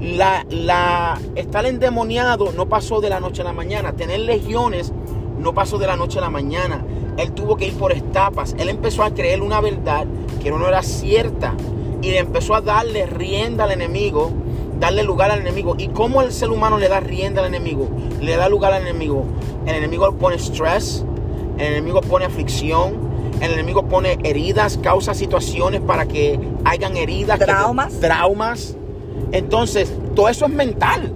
La, 0.00 0.46
la, 0.50 1.18
estar 1.34 1.66
endemoniado 1.66 2.52
no 2.52 2.68
pasó 2.68 3.00
de 3.00 3.10
la 3.10 3.20
noche 3.20 3.42
a 3.42 3.44
la 3.44 3.52
mañana. 3.52 3.92
Tener 3.92 4.20
legiones 4.20 4.92
no 5.38 5.52
pasó 5.52 5.78
de 5.78 5.86
la 5.86 5.96
noche 5.96 6.18
a 6.18 6.22
la 6.22 6.30
mañana. 6.30 6.84
Él 7.18 7.32
tuvo 7.32 7.56
que 7.56 7.66
ir 7.66 7.74
por 7.74 7.92
etapas. 7.92 8.54
Él 8.58 8.68
empezó 8.68 9.02
a 9.02 9.12
creer 9.12 9.42
una 9.42 9.60
verdad 9.60 10.06
que 10.42 10.50
no 10.50 10.66
era 10.66 10.82
cierta. 10.82 11.54
Y 12.00 12.10
empezó 12.14 12.54
a 12.54 12.60
darle 12.60 13.06
rienda 13.06 13.64
al 13.64 13.72
enemigo 13.72 14.30
darle 14.78 15.02
lugar 15.02 15.30
al 15.30 15.40
enemigo. 15.40 15.74
¿Y 15.78 15.88
cómo 15.88 16.22
el 16.22 16.32
ser 16.32 16.50
humano 16.50 16.78
le 16.78 16.88
da 16.88 17.00
rienda 17.00 17.40
al 17.42 17.48
enemigo? 17.48 17.88
Le 18.20 18.36
da 18.36 18.48
lugar 18.48 18.72
al 18.72 18.82
enemigo. 18.82 19.24
El 19.66 19.74
enemigo 19.74 20.12
pone 20.12 20.36
estrés, 20.36 21.04
el 21.58 21.66
enemigo 21.66 22.00
pone 22.00 22.24
aflicción, 22.24 22.94
el 23.40 23.52
enemigo 23.52 23.86
pone 23.86 24.18
heridas, 24.24 24.78
causa 24.78 25.14
situaciones 25.14 25.80
para 25.80 26.06
que 26.06 26.38
hayan 26.64 26.96
heridas. 26.96 27.38
Traumas. 27.38 28.00
traumas. 28.00 28.76
Entonces, 29.32 29.92
todo 30.14 30.28
eso 30.28 30.46
es 30.46 30.52
mental. 30.52 31.12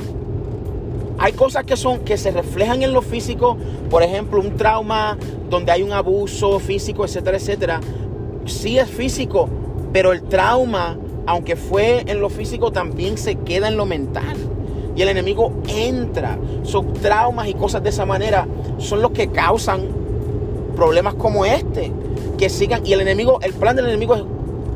Hay 1.19 1.33
cosas 1.33 1.65
que 1.65 1.77
son 1.77 2.01
que 2.01 2.17
se 2.17 2.31
reflejan 2.31 2.83
en 2.83 2.93
lo 2.93 3.03
físico, 3.03 3.57
por 3.91 4.03
ejemplo, 4.03 4.41
un 4.41 4.57
trauma 4.57 5.19
donde 5.51 5.71
hay 5.71 5.83
un 5.83 5.93
abuso 5.93 6.59
físico, 6.59 7.05
etcétera, 7.05 7.37
etcétera. 7.37 7.81
Sí 8.47 8.79
es 8.79 8.89
físico, 8.89 9.49
pero 9.93 10.13
el 10.13 10.23
trauma 10.23 10.97
aunque 11.31 11.55
fue 11.55 12.03
en 12.07 12.21
lo 12.21 12.29
físico, 12.29 12.73
también 12.73 13.17
se 13.17 13.37
queda 13.37 13.69
en 13.69 13.77
lo 13.77 13.87
mental. 13.87 14.37
Y 14.97 15.03
el 15.03 15.09
enemigo 15.09 15.53
entra. 15.69 16.37
Son 16.65 16.93
traumas 16.95 17.47
y 17.49 17.55
cosas 17.55 17.85
de 17.85 17.91
esa 17.91 18.05
manera 18.05 18.49
son 18.79 19.01
los 19.01 19.13
que 19.13 19.29
causan 19.29 19.83
problemas 20.75 21.15
como 21.15 21.45
este. 21.45 21.93
Que 22.37 22.49
sigan. 22.49 22.85
Y 22.85 22.95
el 22.95 23.01
enemigo, 23.01 23.39
el 23.43 23.53
plan 23.53 23.77
del 23.77 23.87
enemigo 23.87 24.17
es 24.17 24.25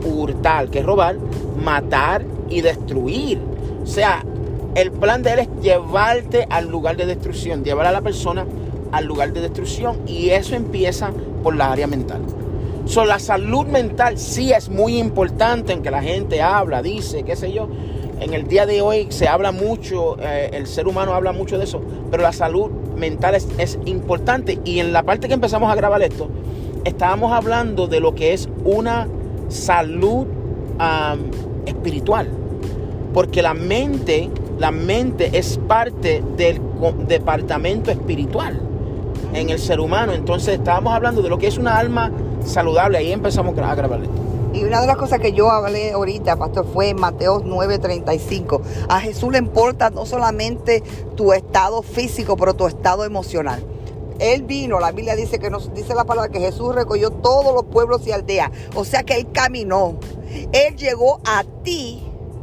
hurtar, 0.06 0.68
que 0.68 0.78
es 0.78 0.86
robar, 0.86 1.16
matar 1.62 2.24
y 2.48 2.60
destruir. 2.60 3.40
O 3.82 3.86
sea, 3.86 4.24
el 4.76 4.92
plan 4.92 5.24
de 5.24 5.32
él 5.32 5.38
es 5.40 5.48
llevarte 5.60 6.46
al 6.50 6.68
lugar 6.68 6.96
de 6.96 7.06
destrucción, 7.06 7.64
llevar 7.64 7.86
a 7.86 7.92
la 7.92 8.00
persona 8.00 8.46
al 8.92 9.06
lugar 9.06 9.32
de 9.32 9.40
destrucción. 9.40 9.98
Y 10.06 10.30
eso 10.30 10.54
empieza 10.54 11.10
por 11.42 11.56
la 11.56 11.72
área 11.72 11.88
mental. 11.88 12.20
So, 12.86 13.06
la 13.06 13.18
salud 13.18 13.66
mental 13.66 14.18
sí 14.18 14.52
es 14.52 14.68
muy 14.68 14.98
importante 14.98 15.72
en 15.72 15.82
que 15.82 15.90
la 15.90 16.02
gente 16.02 16.42
habla, 16.42 16.82
dice, 16.82 17.22
qué 17.22 17.34
sé 17.34 17.50
yo. 17.50 17.66
En 18.20 18.34
el 18.34 18.46
día 18.46 18.66
de 18.66 18.82
hoy 18.82 19.06
se 19.08 19.26
habla 19.26 19.52
mucho, 19.52 20.16
eh, 20.20 20.50
el 20.52 20.66
ser 20.66 20.86
humano 20.86 21.14
habla 21.14 21.32
mucho 21.32 21.56
de 21.56 21.64
eso, 21.64 21.80
pero 22.10 22.22
la 22.22 22.32
salud 22.32 22.70
mental 22.94 23.34
es, 23.34 23.78
importante. 23.86 24.58
Y 24.64 24.80
en 24.80 24.92
la 24.92 25.02
parte 25.02 25.28
que 25.28 25.34
empezamos 25.34 25.72
a 25.72 25.74
grabar 25.74 26.02
esto, 26.02 26.28
estábamos 26.84 27.32
hablando 27.32 27.86
de 27.86 28.00
lo 28.00 28.14
que 28.14 28.34
es 28.34 28.50
una 28.64 29.08
salud 29.48 30.26
espiritual. 31.66 32.28
Porque 33.14 33.40
la 33.40 33.54
mente, 33.54 34.28
la 34.58 34.70
mente 34.70 35.30
es 35.32 35.58
parte 35.66 36.22
del 36.36 36.60
departamento 37.08 37.90
espiritual 37.90 38.60
en 39.32 39.48
el 39.48 39.58
ser 39.58 39.80
humano. 39.80 40.12
Entonces 40.12 40.58
estábamos 40.58 40.92
hablando 40.92 41.22
de 41.22 41.30
lo 41.30 41.38
que 41.38 41.46
es 41.46 41.56
una 41.56 41.78
alma 41.78 42.12
saludable. 42.44 42.98
Ahí 42.98 43.12
empezamos 43.12 43.56
a 43.58 43.74
grabar. 43.74 44.00
Y 44.52 44.62
una 44.62 44.80
de 44.80 44.86
las 44.86 44.96
cosas 44.96 45.18
que 45.18 45.32
yo 45.32 45.50
hablé 45.50 45.92
ahorita, 45.92 46.36
pastor, 46.36 46.64
fue 46.72 46.90
en 46.90 47.00
Mateo 47.00 47.40
9:35. 47.40 48.60
A 48.88 49.00
Jesús 49.00 49.32
le 49.32 49.38
importa 49.38 49.90
no 49.90 50.06
solamente 50.06 50.82
tu 51.16 51.32
estado 51.32 51.82
físico, 51.82 52.36
pero 52.36 52.54
tu 52.54 52.66
estado 52.66 53.04
emocional. 53.04 53.64
Él 54.20 54.44
vino, 54.44 54.78
la 54.78 54.92
Biblia 54.92 55.16
dice 55.16 55.40
que 55.40 55.50
nos 55.50 55.74
dice 55.74 55.94
la 55.94 56.04
palabra 56.04 56.30
que 56.30 56.38
Jesús 56.38 56.72
recogió 56.72 57.10
todos 57.10 57.52
los 57.52 57.64
pueblos 57.64 58.06
y 58.06 58.12
aldeas. 58.12 58.50
O 58.76 58.84
sea 58.84 59.02
que 59.02 59.16
él 59.16 59.26
caminó. 59.32 59.96
Él 60.52 60.76
llegó 60.76 61.20
a 61.24 61.42
ti 61.64 62.00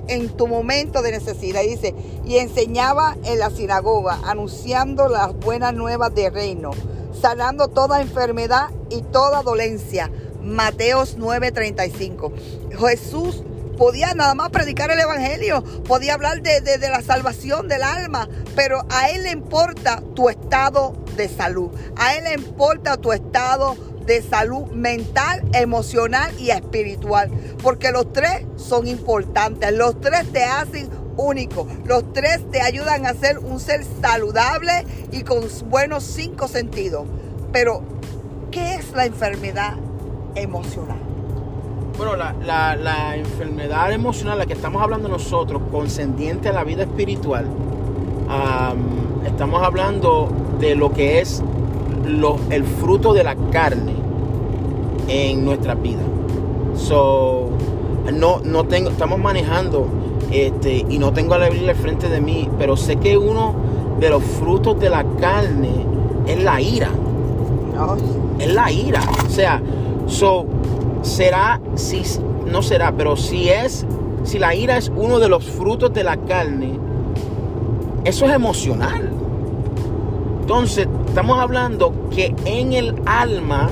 en 0.08 0.30
tu 0.30 0.48
momento 0.48 1.02
de 1.02 1.12
necesidad. 1.12 1.62
Dice, 1.62 1.96
y 2.26 2.38
enseñaba 2.38 3.16
en 3.24 3.40
la 3.40 3.50
sinagoga, 3.50 4.20
anunciando 4.26 5.08
las 5.08 5.34
buenas 5.40 5.74
nuevas 5.74 6.14
del 6.14 6.34
reino, 6.34 6.72
sanando 7.22 7.68
toda 7.68 8.02
enfermedad 8.02 8.70
y 8.90 9.02
toda 9.04 9.42
dolencia. 9.44 10.10
Mateos 10.42 11.18
9:35. 11.18 12.32
Jesús 12.78 13.44
podía 13.78 14.14
nada 14.14 14.36
más 14.36 14.50
predicar 14.50 14.92
el 14.92 15.00
Evangelio, 15.00 15.64
podía 15.84 16.14
hablar 16.16 16.42
de, 16.42 16.62
de- 16.62 16.78
de 16.78 16.90
la 16.90 17.02
salvación 17.02 17.68
del 17.68 17.84
alma, 17.84 18.28
pero 18.56 18.86
a 18.90 19.10
Él 19.10 19.24
le 19.24 19.32
importa 19.32 20.02
tu 20.16 20.30
estado 20.30 20.94
de 21.16 21.28
salud, 21.30 21.70
a 21.96 22.16
Él 22.16 22.26
le 22.26 22.34
importa 22.34 22.98
tu 22.98 23.12
estado 23.12 23.76
de 24.06 24.22
salud 24.24 24.66
mental, 24.72 25.42
emocional 25.54 26.32
y 26.40 26.50
espiritual, 26.50 27.30
porque 27.62 27.92
los 27.92 28.12
tres 28.14 28.46
son 28.56 28.88
importantes, 28.88 29.72
los 29.74 30.00
tres 30.02 30.32
te 30.32 30.44
hacen 30.44 30.90
único, 31.22 31.68
los 31.86 32.12
tres 32.14 32.42
te 32.52 32.62
ayudan 32.62 33.06
a 33.06 33.14
ser 33.14 33.40
un 33.40 33.60
ser 33.60 33.84
saludable 34.02 34.86
y 35.12 35.24
con 35.24 35.44
buenos 35.70 36.04
cinco 36.04 36.48
sentidos. 36.48 37.06
Pero, 37.52 37.82
¿qué 38.52 38.76
es 38.76 38.92
la 38.94 39.06
enfermedad 39.06 39.76
emocional? 40.36 40.98
Bueno, 41.98 42.16
la, 42.16 43.16
enfermedad 43.16 43.92
emocional, 43.92 44.40
la 44.40 44.46
que 44.46 44.54
estamos 44.54 44.82
hablando 44.82 45.10
nosotros, 45.10 45.62
conscendiente 45.72 46.50
a 46.50 46.54
la 46.54 46.64
vida 46.64 46.84
espiritual, 46.84 47.46
am, 48.30 48.78
estamos 49.26 49.62
hablando 49.62 50.30
de 50.60 50.76
lo 50.76 50.92
que 50.92 51.20
es 51.20 51.44
el 52.50 52.64
fruto 52.64 53.14
de 53.14 53.24
la 53.24 53.36
carne 53.52 53.94
en 55.08 55.46
nuestra 55.46 55.76
vida. 55.76 56.02
So, 56.76 57.50
no, 58.14 58.40
no 58.44 58.66
tengo, 58.66 58.90
estamos 58.90 59.20
manejando 59.20 59.88
este, 60.32 60.86
y 60.90 60.98
no 60.98 61.12
tengo 61.14 61.38
la 61.38 61.50
Biblia 61.50 61.72
al 61.72 61.78
frente 61.78 62.10
de 62.10 62.22
mí, 62.22 62.50
pero 62.58 62.78
sé 62.78 62.96
que 62.98 63.18
uno 63.18 63.54
de 64.00 64.10
los 64.10 64.24
frutos 64.24 64.80
de 64.80 64.90
la 64.90 65.04
carne 65.20 65.86
es 66.26 66.44
la 66.44 66.62
ira 66.62 66.90
¿No? 67.76 67.96
es 68.40 68.54
la 68.54 68.72
ira. 68.72 69.02
O 69.26 69.30
sea, 69.30 69.62
so, 70.08 70.46
será, 71.02 71.60
si, 71.76 72.02
no 72.52 72.62
será, 72.62 72.92
pero 72.92 73.16
si 73.16 73.50
es, 73.50 73.86
si 74.24 74.40
la 74.40 74.56
ira 74.56 74.78
es 74.78 74.92
uno 74.96 75.20
de 75.20 75.30
los 75.30 75.46
frutos 75.46 75.94
de 75.94 76.04
la 76.04 76.18
carne, 76.18 76.74
eso 78.04 78.26
es 78.26 78.34
emocional. 78.34 79.10
Entonces, 80.42 80.88
estamos 81.08 81.40
hablando 81.40 81.94
que 82.10 82.34
en 82.46 82.74
el 82.74 82.96
alma 83.06 83.70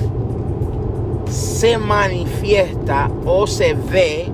se 1.25 1.78
manifiesta 1.78 3.10
o 3.25 3.48
se 3.48 3.74
ve 3.74 4.32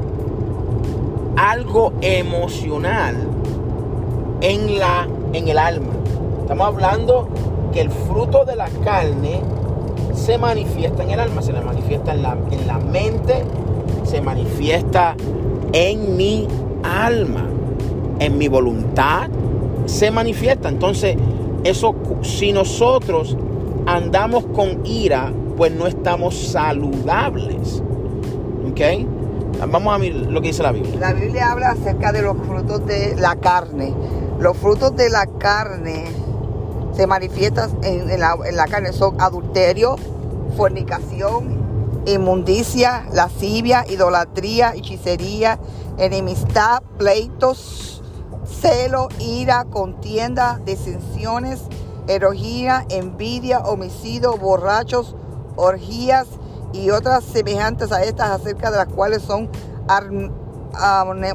algo 1.36 1.94
emocional 2.01 3.15
en, 4.42 4.80
la, 4.80 5.08
en 5.34 5.48
el 5.48 5.58
alma. 5.58 5.94
Estamos 6.42 6.68
hablando 6.68 7.27
que 7.74 7.82
el 7.82 7.89
fruto 7.89 8.46
de 8.46 8.56
la 8.56 8.70
carne 8.84 9.42
se 10.13 10.38
manifiesta 10.38 11.04
en 11.04 11.12
el 11.12 11.20
alma, 11.20 11.42
se 11.42 11.54
le 11.54 11.62
manifiesta 11.62 12.13
en 12.13 12.22
la, 12.22 12.38
en 12.51 12.68
la 12.68 12.77
mente, 12.77 13.44
se 14.04 14.22
manifiesta 14.22 15.15
en 15.74 16.15
mi 16.15 16.48
alma, 16.84 17.50
en 18.20 18.38
mi 18.38 18.48
voluntad, 18.48 19.30
se 19.86 20.12
manifiesta. 20.12 20.70
Entonces, 20.70 21.18
eso, 21.63 21.96
si 22.22 22.54
nosotros 22.54 23.36
andamos 23.86 24.46
con 24.46 24.86
ira, 24.86 25.32
pues 25.58 25.72
no 25.72 25.88
estamos 25.88 26.36
saludables. 26.36 27.84
¿Ok? 28.70 29.14
Vamos 29.67 29.93
a 29.93 29.98
mirar 29.98 30.31
lo 30.31 30.41
que 30.41 30.48
dice 30.48 30.63
la 30.63 30.72
Biblia. 30.72 31.00
La 31.00 31.13
Biblia 31.13 31.51
habla 31.51 31.72
acerca 31.72 32.12
de 32.12 32.22
los 32.22 32.38
frutos 32.38 32.86
de 32.86 33.15
la 33.15 33.36
carne. 33.36 33.93
Los 34.39 34.57
frutos 34.57 34.95
de 34.95 35.10
la 35.10 35.25
carne 35.25 36.05
se 36.93 37.07
manifiestan 37.07 37.72
en, 37.84 38.19
la, 38.19 38.67
carne. 38.69 38.93
Son 38.93 39.19
adulterio, 39.19 39.95
fornicación, 40.55 42.03
inmundicia, 42.05 43.05
lascivia, 43.13 43.86
idolatría, 43.89 44.74
hechicería, 44.75 45.60
enemistad, 45.98 46.84
pleitos, 46.98 48.03
celo, 48.45 49.10
ira, 49.19 49.65
contienda, 49.65 50.60
disensiones, 50.65 51.62
herojía, 52.07 52.86
envidia, 52.89 53.60
homicidio, 53.60 54.38
borrachos, 54.38 55.15
orgías 55.55 56.27
y 56.75 56.89
otras 56.91 57.24
semejantes 57.24 57.91
a 57.91 58.03
estas 58.03 58.29
acerca 58.29 58.70
de 58.72 58.77
las 58.77 58.88
cuales 58.88 59.22
son 59.22 59.50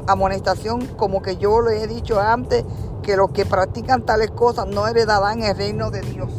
amonestación, 0.07 0.85
como 0.97 1.21
que 1.21 1.37
yo 1.37 1.61
le 1.61 1.83
he 1.83 1.87
dicho 1.87 2.19
antes, 2.19 2.63
que 3.01 3.17
los 3.17 3.31
que 3.31 3.45
practican 3.45 4.03
tales 4.03 4.29
cosas 4.31 4.67
no 4.67 4.87
heredarán 4.87 5.41
el 5.41 5.57
reino 5.57 5.89
de 5.89 6.01
Dios. 6.01 6.29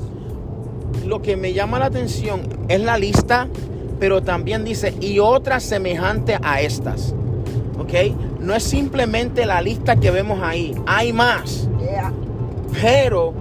Lo 1.04 1.21
que 1.21 1.37
me 1.37 1.52
llama 1.52 1.80
la 1.80 1.87
atención 1.87 2.42
es 2.68 2.80
la 2.80 2.97
lista, 2.97 3.49
pero 3.99 4.23
también 4.23 4.64
dice, 4.64 4.94
y 5.00 5.18
otras 5.18 5.64
semejantes 5.64 6.38
a 6.42 6.61
estas. 6.61 7.14
¿Ok? 7.78 7.92
No 8.38 8.54
es 8.54 8.62
simplemente 8.62 9.47
la 9.47 9.61
lista 9.61 9.97
que 9.97 10.12
vemos 10.12 10.40
ahí, 10.42 10.80
hay 10.87 11.12
más. 11.12 11.68
Yeah. 11.80 12.12
Pero 12.80 13.32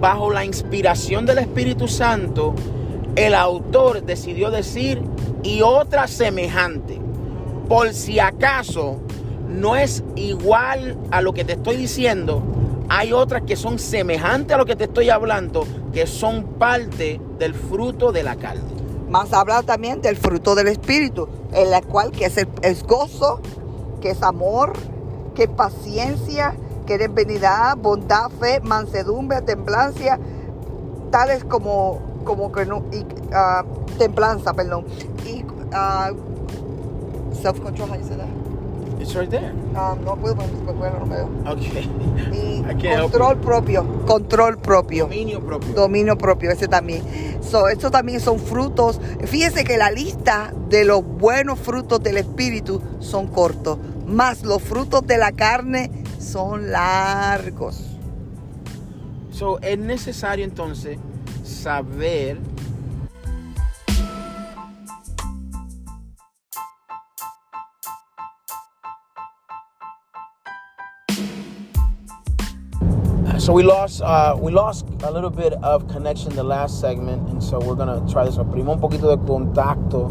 bajo 0.00 0.30
la 0.30 0.44
inspiración 0.44 1.24
del 1.24 1.38
Espíritu 1.38 1.88
Santo, 1.88 2.54
el 3.16 3.34
autor 3.34 4.02
decidió 4.04 4.50
decir, 4.50 5.02
y 5.42 5.62
otra 5.62 6.06
semejante. 6.06 7.00
Por 7.68 7.92
si 7.94 8.18
acaso 8.18 8.98
no 9.48 9.76
es 9.76 10.02
igual 10.16 10.98
a 11.10 11.22
lo 11.22 11.32
que 11.32 11.44
te 11.44 11.54
estoy 11.54 11.76
diciendo, 11.76 12.42
hay 12.88 13.12
otras 13.12 13.42
que 13.42 13.56
son 13.56 13.78
semejantes 13.78 14.54
a 14.54 14.58
lo 14.58 14.66
que 14.66 14.76
te 14.76 14.84
estoy 14.84 15.10
hablando, 15.10 15.66
que 15.92 16.06
son 16.06 16.44
parte 16.58 17.20
del 17.38 17.54
fruto 17.54 18.10
de 18.12 18.22
la 18.22 18.36
carne. 18.36 18.62
Más 19.08 19.32
habla 19.32 19.62
también 19.62 20.02
del 20.02 20.16
fruto 20.16 20.54
del 20.54 20.68
Espíritu, 20.68 21.28
en 21.52 21.70
la 21.70 21.82
cual 21.82 22.10
que 22.10 22.26
es, 22.26 22.36
el, 22.36 22.48
es 22.62 22.82
gozo, 22.82 23.40
que 24.00 24.10
es 24.10 24.22
amor, 24.22 24.72
que 25.34 25.44
es 25.44 25.50
paciencia, 25.50 26.54
que 26.86 26.94
es 26.94 27.14
benignidad, 27.14 27.76
bondad, 27.76 28.30
fe, 28.40 28.60
mansedumbre, 28.60 29.42
templanza, 29.42 30.18
tales 31.10 31.44
como, 31.44 32.09
como 32.24 32.52
que 32.52 32.66
no, 32.66 32.84
y, 32.92 33.04
ah, 33.32 33.64
templanza, 33.98 34.52
perdón, 34.54 34.84
y 35.26 35.44
ah, 35.72 36.12
self-control, 37.42 37.90
how 37.90 37.96
you 37.96 38.04
say 38.04 38.16
that? 38.16 38.28
It's 39.00 39.14
right 39.14 39.30
there. 39.30 39.52
Ah, 39.74 39.96
no 40.04 40.14
puedo 40.16 40.36
porque 40.36 40.90
no 40.98 41.06
veo. 41.06 41.30
Okay. 41.46 41.88
Y 42.32 42.60
I 42.70 42.74
can't 42.74 42.84
help 42.84 43.12
control 43.12 43.36
propio, 43.38 44.04
control 44.06 44.58
propio. 44.58 45.04
Dominio 45.04 45.40
propio. 45.40 45.72
Dominio 45.72 46.18
propio, 46.18 46.50
ese 46.50 46.68
también. 46.68 47.02
So, 47.42 47.68
estos 47.68 47.90
también 47.90 48.20
son 48.20 48.38
frutos. 48.38 49.00
Fíjese 49.24 49.64
que 49.64 49.78
la 49.78 49.90
lista 49.90 50.52
de 50.68 50.84
los 50.84 51.02
buenos 51.02 51.58
frutos 51.58 52.02
del 52.02 52.18
Espíritu 52.18 52.82
son 52.98 53.28
cortos. 53.28 53.78
mas 54.10 54.42
los 54.42 54.60
frutos 54.62 55.06
de 55.06 55.18
la 55.18 55.32
carne 55.32 55.90
son 56.18 56.70
largos. 56.72 57.84
So, 59.32 59.60
es 59.60 59.78
necesario 59.78 60.44
entonces 60.44 60.98
saber 61.44 62.36
so 73.38 73.54
we 73.54 73.62
lost 73.62 74.02
uh, 74.02 74.36
we 74.38 74.52
lost 74.52 74.86
a 75.02 75.10
little 75.10 75.30
bit 75.30 75.54
of 75.62 75.88
connection 75.88 76.34
the 76.36 76.42
last 76.42 76.80
segment 76.80 77.28
and 77.30 77.42
so 77.42 77.58
we're 77.58 77.74
gonna 77.74 78.00
try 78.10 78.24
this. 78.24 78.36
Perdimos 78.36 78.74
un 78.74 78.80
poquito 78.80 79.08
de 79.08 79.18
contacto 79.26 80.10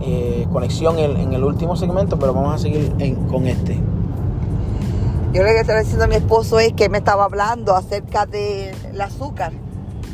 eh, 0.00 0.46
conexión 0.52 0.98
en, 0.98 1.16
en, 1.16 1.32
el 1.32 1.42
último 1.42 1.76
segmento 1.76 2.18
pero 2.18 2.32
vamos 2.32 2.54
a 2.54 2.58
seguir 2.58 2.92
en, 2.98 3.16
con 3.26 3.46
este. 3.46 3.74
Yo 5.32 5.42
lo 5.42 5.48
que 5.48 5.60
estaba 5.60 5.80
diciendo 5.80 6.04
a 6.04 6.08
mi 6.08 6.14
esposo 6.14 6.58
es 6.58 6.72
que 6.72 6.88
me 6.88 6.98
estaba 6.98 7.24
hablando 7.24 7.74
acerca 7.74 8.26
del 8.26 9.00
azúcar 9.00 9.52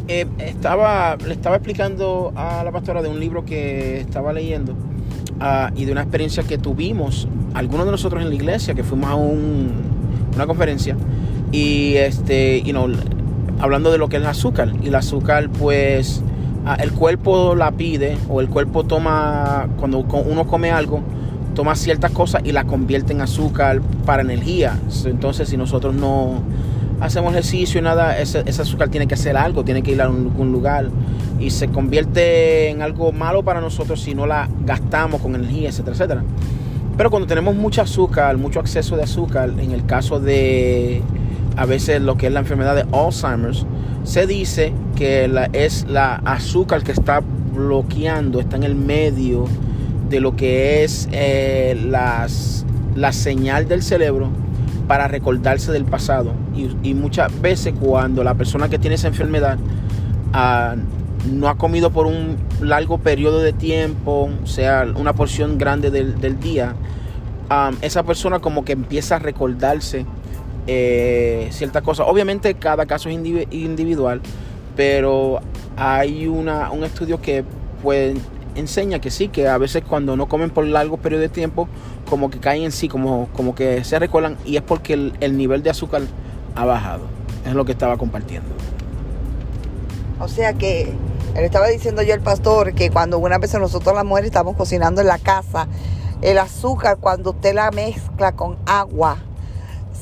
eh, 0.09 0.27
estaba 0.39 1.17
le 1.17 1.33
estaba 1.33 1.57
explicando 1.57 2.33
a 2.37 2.63
la 2.65 2.71
pastora 2.73 3.03
de 3.03 3.09
un 3.09 3.21
libro 3.21 3.45
que 3.45 4.01
estaba 4.01 4.33
leyendo 4.33 4.73
uh, 4.73 5.75
y 5.77 5.85
de 5.85 5.93
una 5.93 6.03
experiencia 6.03 6.43
que 6.43 6.59
tuvimos 6.59 7.29
algunos 7.55 7.87
de 7.87 7.93
nosotros 7.93 8.23
en 8.23 8.29
la 8.29 8.35
iglesia 8.35 8.75
que 8.75 8.85
fuimos 8.85 9.11
a 9.11 9.15
un, 9.15 9.73
una 10.35 10.47
conferencia 10.47 10.97
y 11.55 11.95
este, 11.95 12.63
you 12.63 12.73
know, 12.73 12.89
hablando 13.61 13.93
de 13.93 13.99
lo 13.99 14.09
que 14.09 14.17
es 14.17 14.23
el 14.23 14.29
azúcar. 14.29 14.73
Y 14.83 14.89
el 14.89 14.95
azúcar, 14.97 15.49
pues, 15.51 16.21
el 16.81 16.93
cuerpo 16.93 17.55
la 17.55 17.71
pide 17.71 18.17
o 18.29 18.41
el 18.41 18.49
cuerpo 18.49 18.83
toma, 18.83 19.69
cuando 19.79 19.99
uno 20.01 20.47
come 20.49 20.73
algo, 20.73 21.01
toma 21.55 21.77
ciertas 21.77 22.11
cosas 22.11 22.43
y 22.45 22.51
la 22.51 22.65
convierte 22.65 23.13
en 23.13 23.21
azúcar 23.21 23.81
para 24.05 24.23
energía. 24.23 24.79
Entonces, 25.05 25.49
si 25.49 25.57
nosotros 25.57 25.95
no 25.95 26.43
hacemos 27.01 27.33
ejercicio 27.33 27.81
y 27.81 27.83
nada, 27.83 28.19
ese, 28.19 28.41
azúcar 28.41 28.89
tiene 28.89 29.07
que 29.07 29.15
hacer 29.15 29.37
algo, 29.37 29.65
tiene 29.65 29.83
que 29.83 29.93
ir 29.93 30.01
a 30.01 30.05
algún 30.05 30.53
lugar 30.53 30.89
y 31.39 31.51
se 31.51 31.69
convierte 31.69 32.71
en 32.71 32.83
algo 32.83 33.13
malo 33.13 33.43
para 33.43 33.61
nosotros 33.61 34.01
si 34.01 34.15
no 34.15 34.27
la 34.27 34.49
gastamos 34.65 35.21
con 35.21 35.35
energía, 35.35 35.69
etcétera, 35.69 35.95
etcétera. 35.95 36.25
Pero 36.97 37.11
cuando 37.11 37.27
tenemos 37.27 37.57
mucho 37.57 37.83
azúcar, 37.83 38.37
mucho 38.37 38.61
exceso 38.61 38.97
de 38.97 39.03
azúcar, 39.03 39.51
en 39.59 39.73
el 39.73 39.85
caso 39.85 40.21
de 40.21 41.03
a 41.57 41.67
veces 41.67 42.01
lo 42.01 42.17
que 42.17 42.29
es 42.29 42.33
la 42.33 42.41
enfermedad 42.41 42.77
de 42.77 42.85
Alzheimer's, 42.93 43.67
se 44.05 44.27
dice 44.27 44.73
que 44.97 45.29
la, 45.29 45.47
es 45.53 45.87
la 45.89 46.17
azúcar 46.25 46.83
que 46.83 46.93
está 46.93 47.21
bloqueando, 47.55 48.41
está 48.41 48.57
en 48.57 48.63
el 48.65 48.75
medio 48.75 49.47
de 50.09 50.21
lo 50.21 50.37
que 50.37 50.85
es 50.85 51.09
eh, 51.11 51.77
las, 51.89 52.65
la 52.95 53.13
señal 53.13 53.67
del 53.67 53.83
cerebro 53.83 54.29
para 54.87 55.09
recordarse 55.09 55.73
del 55.73 55.85
pasado. 55.85 56.33
Y, 56.55 56.95
muchas 56.95 57.41
veces 57.41 57.75
cuando 57.79 58.25
la 58.25 58.35
persona 58.35 58.69
que 58.69 58.79
tiene 58.79 58.97
esa 58.97 59.09
enfermedad 59.09 59.59
ah, 60.33 60.77
no 61.31 61.49
ha 61.49 61.57
comido 61.57 61.91
por 61.91 62.07
un 62.07 62.37
largo 62.61 62.99
periodo 62.99 63.41
de 63.41 63.53
tiempo, 63.53 64.31
o 64.43 64.47
sea, 64.47 64.87
una 64.97 65.15
porción 65.15 65.59
grande 65.59 65.91
del, 65.91 66.41
día, 66.41 66.75
ah, 67.51 67.73
esa 67.83 68.03
persona 68.03 68.39
como 68.39 68.65
que 68.65 68.73
empieza 68.73 69.17
a 69.17 69.19
recordarse 69.19 70.07
eh, 70.67 71.49
ciertas 71.51 71.83
cosas. 71.83 72.07
Obviamente 72.09 72.55
cada 72.55 72.87
caso 72.87 73.09
es 73.09 73.15
individual, 73.15 74.21
pero 74.77 75.41
hay 75.77 76.27
una, 76.27 76.71
un 76.71 76.85
estudio 76.85 77.21
que 77.21 77.45
pues, 77.83 78.17
enseña 78.55 79.01
que 79.01 79.11
sí, 79.11 79.29
que 79.29 79.49
a 79.49 79.59
veces 79.59 79.83
cuando 79.89 80.17
no 80.17 80.29
comen 80.29 80.51
por 80.51 80.67
largos 80.67 81.01
periodos 81.01 81.23
de 81.23 81.29
tiempo, 81.29 81.69
como 82.09 82.31
que 82.31 82.39
caen 82.39 82.65
en 82.65 82.73
sí, 82.73 82.89
como, 82.89 83.29
como 83.33 83.55
que 83.55 83.85
se 83.85 83.99
recuerdan 83.99 84.37
y 84.45 84.57
es 84.57 84.63
porque 84.63 84.95
el, 84.95 85.37
nivel 85.37 85.63
de 85.63 85.71
azúcar 85.71 86.03
ha 86.55 86.65
bajado. 86.65 87.03
Es 87.47 87.55
lo 87.55 87.65
que 87.65 87.73
estaba 87.73 87.97
compartiendo. 87.97 88.49
O 90.21 90.29
sea 90.29 90.55
que 90.55 90.93
le 91.35 91.45
estaba 91.45 91.69
diciendo 91.69 92.03
yo 92.03 92.15
al 92.15 92.21
pastor 92.21 92.75
que 92.75 92.91
cuando 92.91 93.19
una 93.19 93.39
vez 93.39 93.53
nosotros 93.55 93.95
las 93.95 94.05
mujeres 94.05 94.29
estamos 94.29 94.57
cocinando 94.57 95.01
en 95.01 95.09
la 95.09 95.19
casa, 95.19 95.69
el 96.23 96.39
azúcar 96.39 96.99
cuando 96.99 97.31
usted 97.31 97.55
la 97.55 97.71
mezcla 97.71 98.33
con 98.33 98.57
agua, 98.67 99.19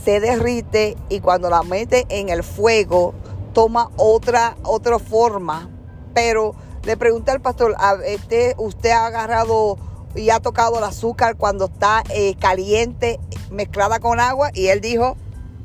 se 0.04 0.20
derrite 0.20 0.96
y 1.08 1.20
cuando 1.20 1.48
la 1.48 1.62
mete 1.62 2.06
en 2.08 2.28
el 2.28 2.42
fuego 2.42 3.14
toma 3.52 3.88
otra, 3.96 4.56
otra 4.62 4.98
forma. 4.98 5.68
Pero 6.14 6.54
le 6.84 6.96
pregunté 6.96 7.30
al 7.30 7.40
pastor, 7.40 7.74
este, 8.04 8.54
¿usted 8.58 8.90
ha 8.90 9.06
agarrado 9.06 9.78
y 10.14 10.30
ha 10.30 10.40
tocado 10.40 10.78
el 10.78 10.84
azúcar 10.84 11.36
cuando 11.36 11.66
está 11.66 12.02
eh, 12.10 12.34
caliente 12.38 13.18
mezclada 13.50 14.00
con 14.00 14.20
agua? 14.20 14.50
Y 14.54 14.66
él 14.66 14.80
dijo... 14.80 15.16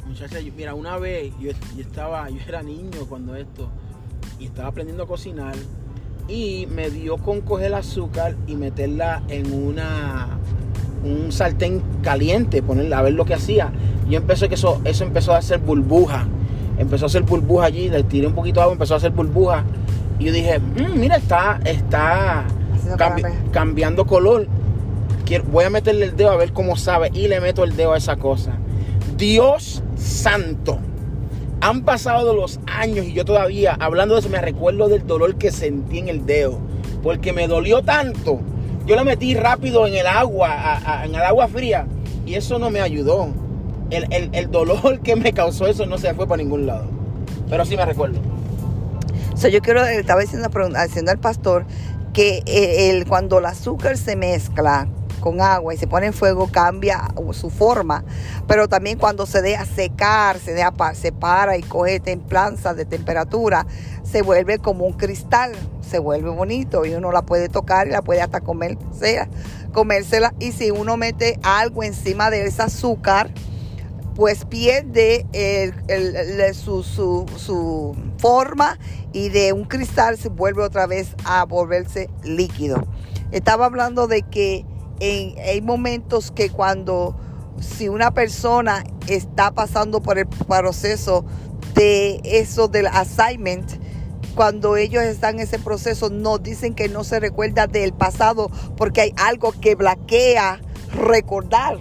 Muchacha, 0.06 0.38
mira, 0.56 0.74
una 0.74 0.98
vez 0.98 1.34
yo, 1.40 1.52
estaba, 1.80 2.30
yo 2.30 2.38
era 2.48 2.64
niño 2.64 3.06
cuando 3.10 3.36
esto, 3.36 3.70
y 4.40 4.46
estaba 4.46 4.70
aprendiendo 4.70 5.04
a 5.04 5.08
cocinar, 5.08 5.56
y 6.28 6.68
me 6.68 6.90
dio 6.90 7.18
con 7.18 7.42
coger 7.42 7.68
el 7.68 7.74
azúcar 7.76 8.36
y 8.48 8.56
meterla 8.56 9.24
en 9.28 9.54
una 9.54 10.40
un 11.04 11.32
sartén 11.32 11.82
caliente, 12.02 12.62
ponerla 12.62 13.00
a 13.00 13.02
ver 13.04 13.14
lo 13.14 13.26
que 13.26 13.34
hacía. 13.34 13.72
Y 14.10 14.16
empezó 14.16 14.50
que 14.50 14.56
eso, 14.56 14.82
eso 14.84 15.04
empezó 15.04 15.34
a 15.34 15.38
hacer 15.38 15.60
burbuja. 15.60 16.28
Empezó 16.78 17.06
a 17.06 17.08
hacer 17.08 17.24
burbuja 17.24 17.66
allí, 17.66 17.90
le 17.90 18.04
tiré 18.04 18.28
un 18.28 18.34
poquito 18.34 18.60
de 18.60 18.64
agua, 18.64 18.74
empezó 18.74 18.96
a 18.96 18.98
hacer 18.98 19.12
burbuja. 19.12 19.64
Y 20.20 20.26
yo 20.26 20.32
dije, 20.32 20.60
mm, 20.60 21.00
mira, 21.00 21.18
está, 21.18 21.60
está 21.66 22.46
cambiando 23.52 24.06
color. 24.06 24.48
voy 25.52 25.66
a 25.66 25.70
meterle 25.70 26.06
el 26.06 26.16
dedo 26.16 26.32
a 26.32 26.38
ver 26.38 26.54
cómo 26.54 26.76
sabe. 26.76 27.10
Y 27.14 27.28
le 27.28 27.40
meto 27.40 27.64
el 27.64 27.76
dedo 27.76 27.94
a 27.94 27.98
esa 27.98 28.18
cosa. 28.18 28.54
Dios 29.18 29.84
santo. 29.96 30.80
Han 31.60 31.84
pasado 31.84 32.36
los 32.36 32.60
años 32.68 33.08
y 33.08 33.14
yo 33.14 33.26
todavía, 33.26 33.76
hablando 33.80 34.14
de 34.14 34.20
eso, 34.20 34.30
me 34.30 34.40
recuerdo 34.40 34.90
del 34.90 35.08
dolor 35.08 35.38
que 35.38 35.52
sentí 35.52 36.00
en 36.00 36.08
el 36.08 36.26
dedo. 36.26 36.60
Porque 37.02 37.34
me 37.34 37.48
dolió 37.48 37.82
tanto. 37.82 38.40
Yo 38.86 38.96
la 38.96 39.04
metí 39.04 39.34
rápido 39.36 39.86
en 39.88 39.96
el 39.96 40.08
agua, 40.08 41.04
en 41.04 41.16
el 41.16 41.22
agua 41.22 41.48
fría. 41.48 41.88
Y 42.26 42.36
eso 42.36 42.60
no 42.60 42.70
me 42.70 42.80
ayudó 42.80 43.30
el, 43.90 44.52
dolor 44.52 45.00
que 45.04 45.16
me 45.16 45.34
causó 45.34 45.68
eso 45.68 45.86
no 45.86 45.98
se 45.98 46.14
fue 46.14 46.28
para 46.28 46.42
ningún 46.42 46.66
lado. 46.66 46.86
Pero 47.50 47.66
sí 47.66 47.78
me 47.78 47.86
recuerdo. 47.86 48.20
So, 49.38 49.50
yo 49.50 49.62
quiero, 49.62 49.86
estaba 49.86 50.22
diciendo, 50.22 50.50
diciendo 50.88 51.12
al 51.12 51.20
pastor 51.20 51.68
que 52.12 52.42
eh, 52.48 52.90
el, 52.90 53.06
cuando 53.06 53.38
el 53.38 53.46
azúcar 53.46 53.96
se 53.96 54.16
mezcla 54.16 54.88
con 55.20 55.42
agua 55.42 55.76
y 55.76 55.78
se 55.78 55.86
pone 55.86 56.08
en 56.08 56.14
fuego 56.14 56.50
cambia 56.52 57.14
su 57.34 57.52
forma, 57.52 58.04
pero 58.48 58.68
también 58.68 58.98
cuando 58.98 59.28
se 59.28 59.44
deja 59.44 59.66
secar, 59.66 60.40
se, 60.40 60.56
deja, 60.56 60.74
se 60.96 61.12
para 61.12 61.56
y 61.56 61.62
coge 61.62 62.00
templanza 62.00 62.74
de 62.74 62.86
temperatura, 62.86 63.68
se 64.02 64.24
vuelve 64.24 64.58
como 64.58 64.86
un 64.86 64.94
cristal, 64.94 65.52
se 65.88 66.00
vuelve 66.00 66.32
bonito 66.32 66.84
y 66.88 66.96
uno 66.96 67.12
la 67.12 67.22
puede 67.22 67.48
tocar 67.48 67.88
y 67.88 67.92
la 67.92 68.02
puede 68.02 68.22
hasta 68.22 68.42
comérsela, 68.42 69.28
comérsela. 69.72 70.34
Y 70.40 70.52
si 70.52 70.72
uno 70.72 70.98
mete 70.98 71.38
algo 71.44 71.84
encima 71.84 72.32
de 72.32 72.44
ese 72.44 72.64
azúcar, 72.64 73.30
pues 74.18 74.46
pierde 74.46 75.28
su, 76.56 77.96
forma 78.18 78.80
y 79.14 79.30
de 79.30 79.54
un 79.54 79.66
cristal 79.66 80.18
se 80.18 80.30
vuelve 80.30 80.64
otra 80.64 80.88
vez 80.88 81.16
a 81.24 81.46
volverse 81.46 82.10
líquido. 82.24 82.88
Estaba 83.32 83.68
hablando 83.68 84.08
de 84.08 84.24
que 84.24 84.66
hay 85.00 85.62
momentos 85.62 86.32
que 86.32 86.50
cuando 86.50 87.16
si 87.60 87.90
una 87.90 88.12
persona 88.12 88.84
está 89.08 89.52
pasando 89.52 90.02
por 90.02 90.18
el 90.18 90.26
proceso 90.26 91.24
de 91.76 92.20
eso 92.24 92.68
del 92.68 92.88
assignment, 92.88 93.72
cuando 94.34 94.78
ellos 94.78 95.04
están 95.04 95.36
en 95.36 95.42
ese 95.42 95.60
proceso, 95.60 96.10
nos 96.10 96.42
dicen 96.42 96.74
que 96.74 96.90
no 96.90 97.04
se 97.04 97.20
recuerda 97.20 97.68
del 97.68 97.94
pasado 97.94 98.50
porque 98.78 99.02
hay 99.02 99.14
algo 99.18 99.52
que 99.52 99.76
blaquea 99.76 100.60
recordar 100.96 101.78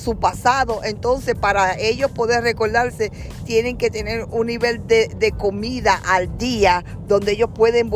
su 0.00 0.18
pasado. 0.18 0.80
Entonces, 0.82 1.34
para 1.34 1.78
ellos 1.78 2.10
poder 2.10 2.42
recordarse, 2.42 3.12
tienen 3.44 3.76
que 3.76 3.90
tener 3.90 4.24
un 4.30 4.46
nivel 4.46 4.86
de, 4.86 5.34
comida 5.38 6.00
al 6.06 6.36
día 6.38 6.84
donde 7.06 7.32
ellos 7.32 7.50
pueden 7.54 7.90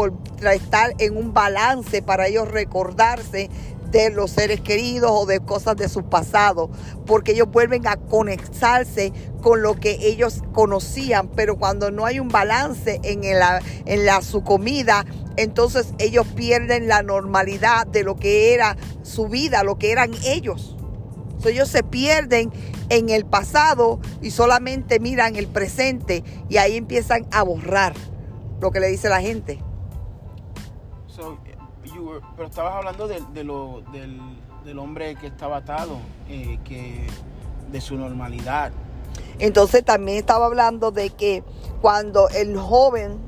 estar 0.52 0.94
en 0.98 1.16
un 1.16 1.34
balance 1.34 2.02
para 2.02 2.28
ellos 2.28 2.48
recordarse 2.48 3.50
de 3.90 4.10
los 4.10 4.32
seres 4.32 4.60
queridos 4.60 5.10
o 5.12 5.24
de 5.24 5.38
cosas 5.38 5.76
de 5.76 5.88
su 5.88 6.02
pasado, 6.04 6.68
porque 7.06 7.32
ellos 7.32 7.48
vuelven 7.50 7.86
a 7.86 7.96
conectarse 7.96 9.12
con 9.40 9.62
lo 9.62 9.78
que 9.78 9.98
ellos 10.00 10.42
conocían, 10.52 11.28
pero 11.28 11.56
cuando 11.56 11.92
no 11.92 12.04
hay 12.04 12.18
un 12.18 12.28
balance 12.28 13.00
en, 13.04 13.22
en 13.22 14.06
la, 14.06 14.22
su 14.22 14.42
comida, 14.42 15.04
entonces 15.36 15.94
ellos 15.98 16.26
pierden 16.34 16.88
la 16.88 17.02
normalidad 17.02 17.86
de 17.86 18.02
lo 18.02 18.16
que 18.16 18.52
era 18.52 18.76
su 19.02 19.28
vida, 19.28 19.62
lo 19.62 19.78
que 19.78 19.92
eran 19.92 20.10
ellos 20.24 20.73
ellos 21.48 21.68
se 21.68 21.82
pierden 21.82 22.52
en 22.88 23.08
el 23.08 23.24
pasado 23.24 24.00
y 24.22 24.30
solamente 24.30 25.00
miran 25.00 25.36
el 25.36 25.46
presente 25.46 26.24
y 26.48 26.58
ahí 26.58 26.76
empiezan 26.76 27.26
a 27.32 27.42
borrar 27.42 27.94
lo 28.60 28.70
que 28.70 28.80
le 28.80 28.88
dice 28.88 29.08
la 29.08 29.20
gente. 29.20 29.60
pero 32.36 32.48
estabas 32.48 32.74
hablando 32.74 33.08
de, 33.08 33.44
lo, 33.44 33.82
del, 33.92 34.20
del 34.64 34.78
hombre 34.78 35.16
que 35.16 35.28
estaba 35.28 35.58
atado, 35.58 35.98
eh, 36.28 36.58
que 36.64 37.06
de 37.70 37.80
su 37.80 37.96
normalidad. 37.96 38.72
Entonces 39.38 39.84
también 39.84 40.18
estaba 40.18 40.46
hablando 40.46 40.90
de 40.90 41.10
que 41.10 41.42
cuando 41.80 42.28
el 42.30 42.56
joven 42.56 43.18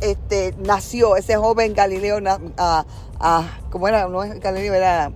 este, 0.00 0.54
nació, 0.58 1.16
ese 1.16 1.36
joven 1.36 1.74
Galileo, 1.74 2.18
ah, 2.58 2.84
ah, 3.20 3.44
¿cómo 3.70 3.88
era? 3.88 4.08
No 4.08 4.22
es 4.22 4.38
Galileo, 4.40 4.74
era 4.74 5.10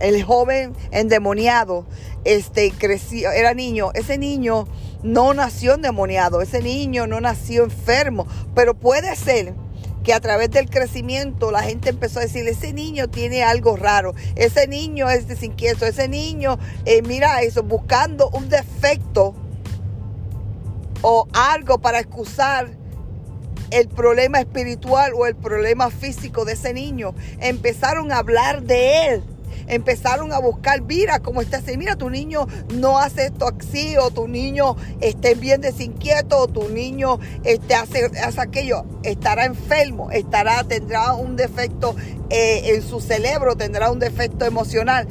el 0.00 0.22
joven 0.22 0.74
endemoniado, 0.90 1.86
este, 2.24 2.72
creció, 2.72 3.30
era 3.30 3.54
niño. 3.54 3.90
Ese 3.94 4.18
niño 4.18 4.66
no 5.02 5.32
nació 5.34 5.74
endemoniado, 5.74 6.42
ese 6.42 6.60
niño 6.62 7.06
no 7.06 7.20
nació 7.20 7.64
enfermo, 7.64 8.26
pero 8.54 8.74
puede 8.74 9.14
ser 9.16 9.54
que 10.02 10.14
a 10.14 10.20
través 10.20 10.50
del 10.50 10.68
crecimiento 10.70 11.50
la 11.50 11.62
gente 11.62 11.90
empezó 11.90 12.20
a 12.20 12.22
decir, 12.22 12.46
ese 12.48 12.72
niño 12.72 13.08
tiene 13.08 13.42
algo 13.42 13.76
raro, 13.76 14.14
ese 14.34 14.66
niño 14.66 15.10
es 15.10 15.28
desinquieto, 15.28 15.84
ese 15.84 16.08
niño, 16.08 16.58
eh, 16.86 17.02
mira 17.02 17.42
eso, 17.42 17.62
buscando 17.62 18.30
un 18.30 18.48
defecto 18.48 19.34
o 21.02 21.28
algo 21.32 21.78
para 21.78 22.00
excusar 22.00 22.70
el 23.70 23.88
problema 23.88 24.40
espiritual 24.40 25.12
o 25.14 25.26
el 25.26 25.36
problema 25.36 25.90
físico 25.90 26.44
de 26.44 26.54
ese 26.54 26.74
niño. 26.74 27.14
Empezaron 27.38 28.10
a 28.10 28.18
hablar 28.18 28.62
de 28.62 29.06
él. 29.06 29.22
Empezaron 29.70 30.32
a 30.32 30.40
buscar, 30.40 30.82
mira 30.82 31.20
cómo 31.20 31.40
está 31.40 31.58
ese, 31.58 31.78
mira, 31.78 31.96
tu 31.96 32.10
niño 32.10 32.46
no 32.74 32.98
hace 32.98 33.26
esto 33.26 33.48
así, 33.48 33.96
o 33.96 34.10
tu 34.10 34.26
niño 34.28 34.76
esté 35.00 35.36
bien 35.36 35.60
desinquieto, 35.60 36.38
o 36.38 36.48
tu 36.48 36.68
niño 36.68 37.18
este, 37.44 37.74
hace, 37.74 38.10
hace 38.22 38.40
aquello, 38.40 38.84
estará 39.04 39.44
enfermo, 39.44 40.10
estará, 40.10 40.64
tendrá 40.64 41.14
un 41.14 41.36
defecto 41.36 41.94
eh, 42.30 42.74
en 42.74 42.82
su 42.82 43.00
cerebro, 43.00 43.56
tendrá 43.56 43.90
un 43.90 44.00
defecto 44.00 44.44
emocional. 44.44 45.06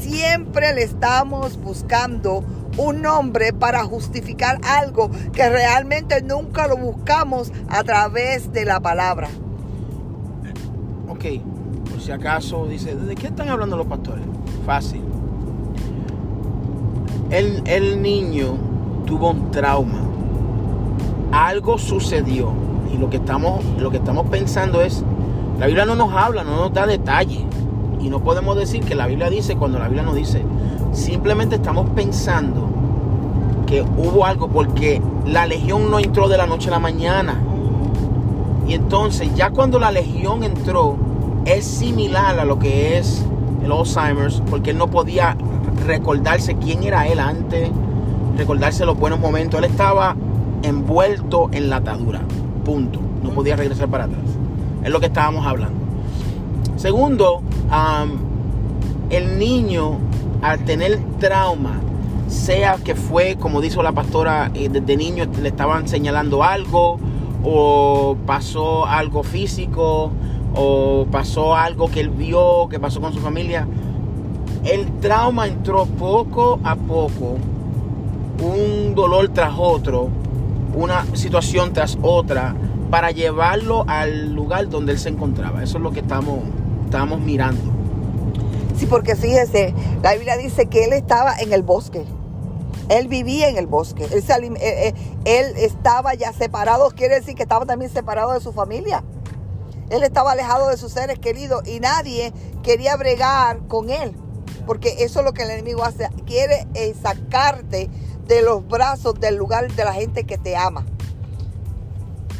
Siempre 0.00 0.72
le 0.74 0.82
estamos 0.82 1.58
buscando 1.58 2.44
un 2.78 3.02
nombre 3.02 3.52
para 3.52 3.84
justificar 3.84 4.58
algo 4.64 5.10
que 5.32 5.48
realmente 5.50 6.22
nunca 6.22 6.66
lo 6.66 6.76
buscamos 6.76 7.52
a 7.68 7.82
través 7.84 8.52
de 8.52 8.64
la 8.64 8.80
palabra. 8.80 9.28
Ok, 11.08 11.24
acaso 12.12 12.66
dice, 12.66 12.94
¿de 12.94 13.14
qué 13.14 13.28
están 13.28 13.48
hablando 13.48 13.76
los 13.76 13.86
pastores? 13.86 14.24
Fácil. 14.64 15.02
El, 17.30 17.62
el 17.66 18.00
niño 18.00 18.54
tuvo 19.06 19.30
un 19.30 19.50
trauma. 19.50 20.00
Algo 21.32 21.78
sucedió. 21.78 22.52
Y 22.92 22.96
lo 22.96 23.10
que, 23.10 23.18
estamos, 23.18 23.64
lo 23.78 23.90
que 23.90 23.98
estamos 23.98 24.26
pensando 24.28 24.80
es, 24.80 25.04
la 25.58 25.66
Biblia 25.66 25.84
no 25.84 25.94
nos 25.94 26.12
habla, 26.12 26.44
no 26.44 26.56
nos 26.56 26.72
da 26.72 26.86
detalle. 26.86 27.44
Y 28.00 28.08
no 28.08 28.20
podemos 28.20 28.56
decir 28.56 28.84
que 28.84 28.94
la 28.94 29.06
Biblia 29.06 29.28
dice 29.28 29.56
cuando 29.56 29.78
la 29.78 29.86
Biblia 29.86 30.04
no 30.04 30.14
dice. 30.14 30.42
Simplemente 30.92 31.56
estamos 31.56 31.90
pensando 31.90 32.68
que 33.66 33.82
hubo 33.82 34.24
algo 34.24 34.48
porque 34.48 35.02
la 35.26 35.46
legión 35.46 35.90
no 35.90 35.98
entró 35.98 36.28
de 36.28 36.38
la 36.38 36.46
noche 36.46 36.68
a 36.68 36.72
la 36.72 36.78
mañana. 36.78 37.38
Y 38.66 38.74
entonces 38.74 39.34
ya 39.34 39.50
cuando 39.50 39.78
la 39.78 39.90
legión 39.90 40.44
entró, 40.44 40.96
es 41.56 41.64
similar 41.64 42.38
a 42.38 42.44
lo 42.44 42.58
que 42.58 42.98
es 42.98 43.24
el 43.64 43.72
Alzheimer's, 43.72 44.42
porque 44.50 44.70
él 44.70 44.78
no 44.78 44.88
podía 44.88 45.36
recordarse 45.86 46.56
quién 46.56 46.82
era 46.82 47.06
él 47.06 47.18
antes, 47.18 47.70
recordarse 48.36 48.84
los 48.84 48.98
buenos 48.98 49.18
momentos. 49.18 49.58
Él 49.58 49.64
estaba 49.64 50.14
envuelto 50.62 51.48
en 51.52 51.70
la 51.70 51.76
atadura, 51.76 52.20
punto. 52.64 53.00
No 53.22 53.30
podía 53.30 53.56
regresar 53.56 53.88
para 53.88 54.04
atrás. 54.04 54.20
Es 54.84 54.90
lo 54.90 55.00
que 55.00 55.06
estábamos 55.06 55.46
hablando. 55.46 55.78
Segundo, 56.76 57.38
um, 57.38 58.18
el 59.10 59.38
niño 59.38 59.98
al 60.42 60.64
tener 60.64 61.00
trauma, 61.18 61.80
sea 62.28 62.76
que 62.76 62.94
fue, 62.94 63.36
como 63.36 63.60
dijo 63.60 63.82
la 63.82 63.92
pastora, 63.92 64.50
eh, 64.54 64.68
desde 64.68 64.96
niño 64.96 65.24
le 65.40 65.48
estaban 65.48 65.88
señalando 65.88 66.44
algo, 66.44 66.98
o 67.42 68.16
pasó 68.26 68.84
algo 68.86 69.22
físico, 69.22 70.12
o 70.54 71.06
pasó 71.10 71.54
algo 71.54 71.90
que 71.90 72.00
él 72.00 72.10
vio, 72.10 72.68
que 72.68 72.78
pasó 72.78 73.00
con 73.00 73.12
su 73.12 73.20
familia. 73.20 73.66
El 74.64 74.86
trauma 75.00 75.46
entró 75.46 75.86
poco 75.86 76.60
a 76.64 76.76
poco, 76.76 77.36
un 78.42 78.94
dolor 78.94 79.28
tras 79.28 79.54
otro, 79.56 80.08
una 80.74 81.04
situación 81.14 81.72
tras 81.72 81.98
otra, 82.02 82.54
para 82.90 83.10
llevarlo 83.10 83.84
al 83.86 84.34
lugar 84.34 84.68
donde 84.68 84.92
él 84.92 84.98
se 84.98 85.08
encontraba. 85.08 85.62
Eso 85.62 85.78
es 85.78 85.84
lo 85.84 85.92
que 85.92 86.00
estamos, 86.00 86.40
estamos 86.84 87.20
mirando. 87.20 87.60
Sí, 88.76 88.86
porque 88.86 89.16
fíjese, 89.16 89.74
la 90.02 90.14
Biblia 90.14 90.36
dice 90.36 90.66
que 90.66 90.84
él 90.84 90.92
estaba 90.92 91.34
en 91.38 91.52
el 91.52 91.62
bosque. 91.62 92.04
Él 92.88 93.08
vivía 93.08 93.48
en 93.48 93.58
el 93.58 93.66
bosque. 93.66 94.06
Él, 94.12 94.22
se 94.22 94.32
eh, 94.32 94.54
eh, 94.60 94.94
él 95.24 95.56
estaba 95.56 96.14
ya 96.14 96.32
separado, 96.32 96.90
quiere 96.90 97.16
decir 97.16 97.34
que 97.34 97.42
estaba 97.42 97.66
también 97.66 97.90
separado 97.90 98.32
de 98.32 98.40
su 98.40 98.52
familia. 98.52 99.02
Él 99.90 100.02
estaba 100.02 100.32
alejado 100.32 100.68
de 100.68 100.76
sus 100.76 100.92
seres 100.92 101.18
queridos 101.18 101.66
y 101.66 101.80
nadie 101.80 102.32
quería 102.62 102.96
bregar 102.96 103.60
con 103.68 103.90
él. 103.90 104.12
Porque 104.66 104.96
eso 104.98 105.20
es 105.20 105.24
lo 105.24 105.32
que 105.32 105.44
el 105.44 105.50
enemigo 105.50 105.84
hace. 105.84 106.08
Quiere 106.26 106.66
eh, 106.74 106.94
sacarte 107.00 107.88
de 108.26 108.42
los 108.42 108.66
brazos 108.66 109.14
del 109.18 109.36
lugar 109.36 109.72
de 109.72 109.84
la 109.84 109.94
gente 109.94 110.24
que 110.24 110.36
te 110.36 110.56
ama. 110.56 110.84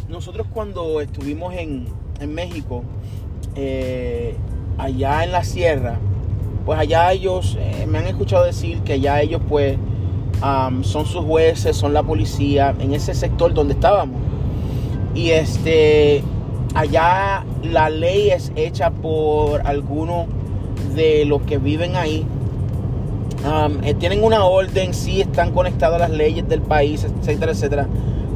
Nosotros 0.08 0.46
cuando 0.52 1.00
estuvimos 1.00 1.54
en, 1.54 1.88
en 2.20 2.34
México, 2.34 2.82
eh, 3.54 4.36
allá 4.76 5.24
en 5.24 5.32
la 5.32 5.44
sierra, 5.44 5.98
pues 6.66 6.78
allá 6.78 7.10
ellos, 7.12 7.56
eh, 7.58 7.86
me 7.86 7.98
han 7.98 8.06
escuchado 8.06 8.44
decir 8.44 8.82
que 8.82 8.94
allá 8.94 9.22
ellos 9.22 9.40
pues 9.48 9.78
son 10.82 11.06
sus 11.06 11.24
jueces, 11.24 11.76
son 11.76 11.92
la 11.94 12.02
policía, 12.02 12.74
en 12.78 12.94
ese 12.94 13.14
sector 13.14 13.54
donde 13.54 13.74
estábamos. 13.74 14.20
Y 15.14 15.30
este, 15.30 16.22
allá 16.74 17.44
la 17.62 17.90
ley 17.90 18.30
es 18.30 18.52
hecha 18.56 18.90
por 18.90 19.66
algunos 19.66 20.26
de 20.94 21.24
los 21.24 21.42
que 21.42 21.58
viven 21.58 21.96
ahí. 21.96 22.26
Eh, 23.84 23.94
tienen 23.94 24.24
una 24.24 24.44
orden, 24.44 24.92
sí 24.92 25.20
están 25.20 25.52
conectados 25.52 25.96
a 25.96 26.00
las 26.00 26.10
leyes 26.10 26.48
del 26.48 26.60
país, 26.60 27.04
etcétera, 27.04 27.52
etcétera. 27.52 27.86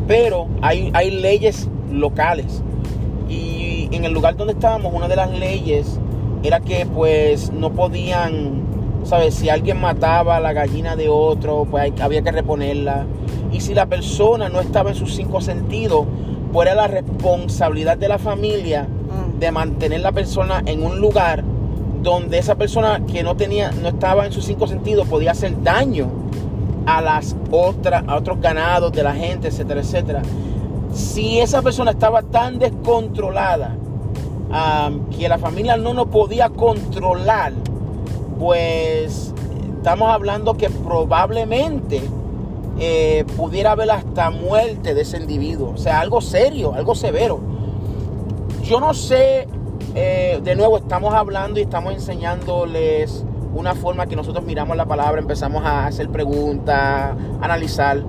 Pero 0.07 0.47
hay, 0.61 0.91
hay 0.95 1.11
leyes 1.11 1.69
locales. 1.91 2.63
Y 3.29 3.89
en 3.93 4.05
el 4.05 4.13
lugar 4.13 4.37
donde 4.37 4.55
estábamos, 4.55 4.93
una 4.95 5.09
de 5.09 5.17
las 5.17 5.31
leyes 5.31 5.99
era 6.43 6.61
que 6.61 6.87
pues 6.87 7.53
no 7.53 7.71
podían, 7.73 8.63
¿sabes? 9.05 9.35
Si 9.35 9.49
alguien 9.49 9.81
mataba 9.81 10.37
a 10.37 10.41
la 10.41 10.53
gallina 10.53 10.97
de 10.97 11.09
otro, 11.09 11.67
pues 11.71 11.93
había 12.01 12.23
que 12.23 12.33
reponerla. 12.33 13.07
Y 13.53 13.61
si 13.61 13.75
la 13.75 13.87
persona 13.87 14.49
no 14.49 14.61
estaba 14.61 14.91
en 14.91 14.97
sus 14.97 15.15
cinco 15.15 15.41
sentidos, 15.41 16.07
pues 16.53 16.69
era 16.69 16.75
la 16.75 16.87
responsabilidad 16.89 17.97
de 17.97 18.09
la 18.09 18.19
familia 18.19 18.87
Mm. 19.13 19.39
de 19.39 19.53
mantener 19.53 20.01
la 20.01 20.13
persona 20.13 20.63
en 20.65 20.85
un 20.85 20.99
lugar 21.01 21.45
donde 22.03 22.39
esa 22.39 22.55
persona 22.55 23.01
que 23.07 23.23
no 23.23 23.37
tenía, 23.37 23.71
no 23.73 23.89
estaba 23.89 24.27
en 24.27 24.33
sus 24.33 24.45
cinco 24.45 24.67
sentidos 24.67 25.07
podía 25.07 25.33
hacer 25.33 25.63
daño 25.63 26.09
a 26.87 27.01
las 27.01 27.37
otras, 27.51 28.03
a 28.07 28.17
otros 28.17 28.41
ganados 28.41 28.93
de 28.93 29.03
la 29.03 29.15
gente, 29.15 29.49
etcétera, 29.49 29.81
etcétera. 29.81 30.23
Si 30.93 31.39
esa 31.39 31.63
persona 31.63 31.93
estaba 31.93 32.23
tan 32.23 32.59
descontrolada 32.59 33.77
que 35.17 35.29
la 35.29 35.39
familia 35.39 35.77
no 35.77 35.95
nos 35.95 36.09
podía 36.09 36.49
controlar, 36.51 37.53
pues 38.39 39.33
estamos 39.79 40.09
hablando 40.09 40.57
que 40.57 40.69
probablemente 40.71 42.03
eh, 42.85 43.25
pudiera 43.37 43.71
haber 43.71 43.93
hasta 43.93 44.31
muerte 44.31 44.93
de 44.93 45.03
ese 45.03 45.17
individuo. 45.17 45.71
O 45.71 45.77
sea, 45.77 46.01
algo 46.01 46.21
serio, 46.21 46.75
algo 46.75 46.97
severo. 46.97 47.39
Yo 48.65 48.81
no 48.81 48.93
sé, 48.93 49.47
eh, 49.95 50.41
de 50.43 50.57
nuevo 50.57 50.79
estamos 50.79 51.15
hablando 51.15 51.61
y 51.61 51.63
estamos 51.63 51.95
enseñándoles 51.95 53.25
una 53.55 53.77
forma 53.77 54.07
que 54.07 54.17
nosotros 54.17 54.45
miramos 54.45 54.77
la 54.77 54.85
palabra, 54.87 55.21
empezamos 55.21 55.65
a 55.65 55.87
hacer 55.87 56.09
preguntas, 56.09 57.15
analizar. 57.41 58.03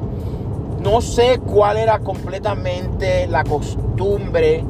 No 0.81 1.01
sé 1.01 1.37
cuál 1.37 1.77
era 1.77 1.99
completamente 1.99 3.27
la 3.27 3.43
costumbre 3.43 4.63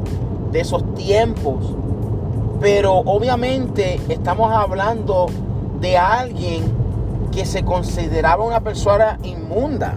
de 0.52 0.60
esos 0.60 0.96
tiempos, 0.96 1.64
pero 2.60 2.96
obviamente 2.98 4.02
estamos 4.10 4.52
hablando 4.52 5.28
de 5.80 5.98
alguien 5.98 6.83
que 7.34 7.46
se 7.46 7.64
consideraba 7.64 8.44
una 8.44 8.62
persona 8.62 9.18
inmunda, 9.24 9.96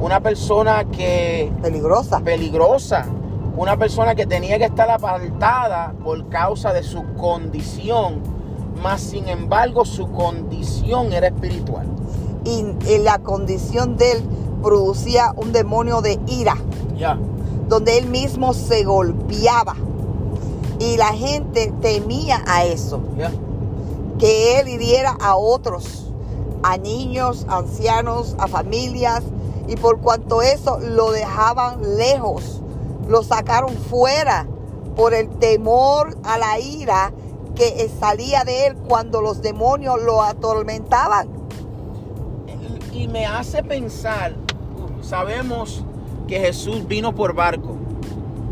una 0.00 0.20
persona 0.20 0.84
que 0.84 1.52
Peligrosa. 1.62 2.20
peligrosa, 2.20 3.06
una 3.56 3.76
persona 3.76 4.14
que 4.14 4.26
tenía 4.26 4.58
que 4.58 4.64
estar 4.64 4.90
apartada 4.90 5.94
por 6.02 6.28
causa 6.28 6.72
de 6.72 6.82
su 6.82 7.04
condición, 7.14 8.20
más 8.82 9.00
sin 9.00 9.28
embargo 9.28 9.84
su 9.84 10.10
condición 10.10 11.12
era 11.12 11.28
espiritual. 11.28 11.86
Y, 12.44 12.64
y 12.88 12.98
la 12.98 13.18
condición 13.18 13.96
de 13.96 14.12
él 14.12 14.22
producía 14.62 15.32
un 15.36 15.52
demonio 15.52 16.00
de 16.00 16.18
ira. 16.26 16.56
Ya, 16.96 17.18
donde 17.70 17.96
él 17.96 18.06
mismo 18.06 18.52
se 18.52 18.84
golpeaba. 18.84 19.76
Y 20.78 20.96
la 20.96 21.12
gente 21.12 21.72
temía 21.80 22.42
a 22.46 22.64
eso. 22.64 23.00
que 24.18 24.60
él 24.60 24.68
hiriera 24.68 25.16
a 25.18 25.36
otros, 25.36 26.09
a 26.62 26.76
niños, 26.78 27.46
ancianos, 27.48 28.36
a 28.38 28.46
familias, 28.46 29.22
y 29.68 29.76
por 29.76 30.00
cuanto 30.00 30.42
eso 30.42 30.78
lo 30.80 31.12
dejaban 31.12 31.96
lejos, 31.96 32.60
lo 33.08 33.22
sacaron 33.22 33.74
fuera 33.76 34.46
por 34.96 35.14
el 35.14 35.28
temor 35.28 36.16
a 36.24 36.38
la 36.38 36.58
ira 36.58 37.12
que 37.54 37.90
salía 38.00 38.44
de 38.44 38.66
él 38.66 38.76
cuando 38.88 39.20
los 39.20 39.42
demonios 39.42 40.02
lo 40.02 40.22
atormentaban. 40.22 41.28
Y 42.92 43.08
me 43.08 43.26
hace 43.26 43.62
pensar, 43.62 44.34
sabemos 45.02 45.84
que 46.26 46.38
Jesús 46.40 46.86
vino 46.86 47.14
por 47.14 47.34
barco, 47.34 47.76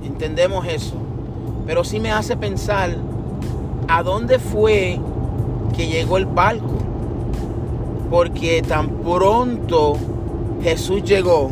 entendemos 0.03 0.66
eso, 0.66 0.94
pero 1.66 1.85
sí 1.85 2.01
me 2.01 2.11
hace 2.11 2.37
pensar 2.37 2.97
a 3.88 4.03
dónde 4.03 4.38
fue 4.38 5.01
que 5.77 5.87
llegó 5.87 6.16
el 6.16 6.27
barco, 6.27 6.77
porque 8.11 8.62
tan 8.62 8.88
pronto 8.88 9.97
Jesús 10.62 11.03
llegó, 11.05 11.51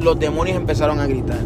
los 0.00 0.18
demonios 0.18 0.56
empezaron 0.56 1.00
a 1.00 1.06
gritar. 1.06 1.38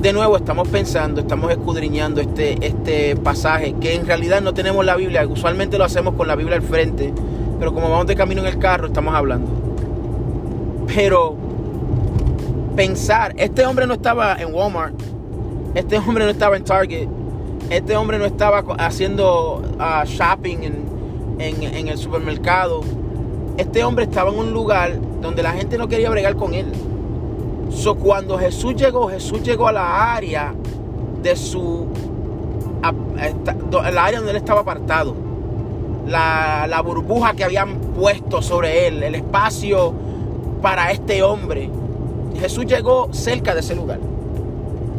De 0.00 0.12
nuevo 0.12 0.36
estamos 0.36 0.68
pensando, 0.68 1.20
estamos 1.20 1.50
escudriñando 1.50 2.20
este, 2.20 2.64
este 2.64 3.16
pasaje, 3.16 3.74
que 3.80 3.94
en 3.94 4.06
realidad 4.06 4.40
no 4.40 4.54
tenemos 4.54 4.84
la 4.84 4.96
Biblia, 4.96 5.26
usualmente 5.26 5.78
lo 5.78 5.84
hacemos 5.84 6.14
con 6.14 6.28
la 6.28 6.36
Biblia 6.36 6.56
al 6.56 6.62
frente, 6.62 7.12
pero 7.58 7.72
como 7.72 7.90
vamos 7.90 8.06
de 8.06 8.14
camino 8.14 8.40
en 8.42 8.48
el 8.48 8.58
carro, 8.58 8.88
estamos 8.88 9.14
hablando. 9.14 9.48
Pero 10.94 11.36
pensar, 12.76 13.34
este 13.36 13.64
hombre 13.64 13.86
no 13.86 13.94
estaba 13.94 14.36
en 14.36 14.54
Walmart, 14.54 14.94
este 15.74 15.98
hombre 15.98 16.24
no 16.24 16.30
estaba 16.30 16.56
en 16.56 16.64
Target, 16.64 17.08
este 17.70 17.96
hombre 17.96 18.18
no 18.18 18.26
estaba 18.26 18.62
haciendo 18.78 19.62
ah, 19.78 20.04
shopping 20.06 20.58
en, 20.62 20.95
en 21.38 21.88
el 21.88 21.98
supermercado 21.98 22.82
este 23.56 23.82
hombre 23.84 24.04
estaba 24.04 24.30
en 24.30 24.38
un 24.38 24.52
lugar 24.52 24.98
donde 25.22 25.42
la 25.42 25.52
gente 25.52 25.78
no 25.78 25.88
quería 25.88 26.10
bregar 26.10 26.36
con 26.36 26.52
él. 26.52 26.72
So, 27.70 27.94
cuando 27.94 28.38
Jesús 28.38 28.76
llegó, 28.76 29.08
Jesús 29.08 29.42
llegó 29.42 29.68
a 29.68 29.72
la 29.72 30.14
área 30.14 30.54
de 31.22 31.36
su. 31.36 31.86
la 32.82 34.04
área 34.04 34.18
donde 34.18 34.32
él 34.32 34.36
estaba 34.36 34.60
apartado. 34.60 35.14
La, 36.06 36.66
la 36.68 36.82
burbuja 36.82 37.34
que 37.34 37.44
habían 37.44 37.78
puesto 37.78 38.42
sobre 38.42 38.86
él, 38.86 39.02
el 39.02 39.14
espacio 39.14 39.92
para 40.60 40.92
este 40.92 41.22
hombre. 41.22 41.70
Jesús 42.38 42.66
llegó 42.66 43.08
cerca 43.12 43.54
de 43.54 43.60
ese 43.60 43.74
lugar. 43.74 43.98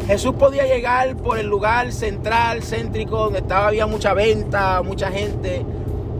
Jesús 0.07 0.33
podía 0.33 0.65
llegar 0.65 1.15
por 1.17 1.37
el 1.37 1.47
lugar 1.47 1.91
central, 1.91 2.63
céntrico, 2.63 3.17
donde 3.17 3.39
estaba, 3.39 3.67
había 3.67 3.85
mucha 3.85 4.13
venta, 4.13 4.81
mucha 4.81 5.11
gente. 5.11 5.63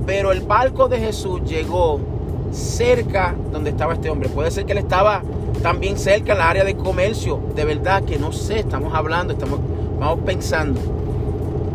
Pero 0.08 0.32
el 0.32 0.40
barco 0.40 0.88
de 0.88 1.00
Jesús 1.00 1.42
llegó 1.44 2.00
cerca 2.52 3.36
donde 3.52 3.72
estaba 3.72 3.94
este 3.94 4.10
hombre. 4.10 4.30
Puede 4.30 4.50
ser 4.52 4.66
que 4.66 4.72
él 4.72 4.78
estaba 4.78 5.22
también 5.62 5.98
cerca 5.98 6.32
en 6.32 6.38
la 6.38 6.50
área 6.50 6.64
de 6.64 6.78
comercio. 6.78 7.42
De 7.54 7.66
verdad 7.66 8.04
que 8.04 8.18
no 8.18 8.32
sé, 8.32 8.60
estamos 8.60 8.94
hablando, 8.96 9.34
estamos 9.34 9.60
vamos 10.00 10.20
pensando. 10.26 10.80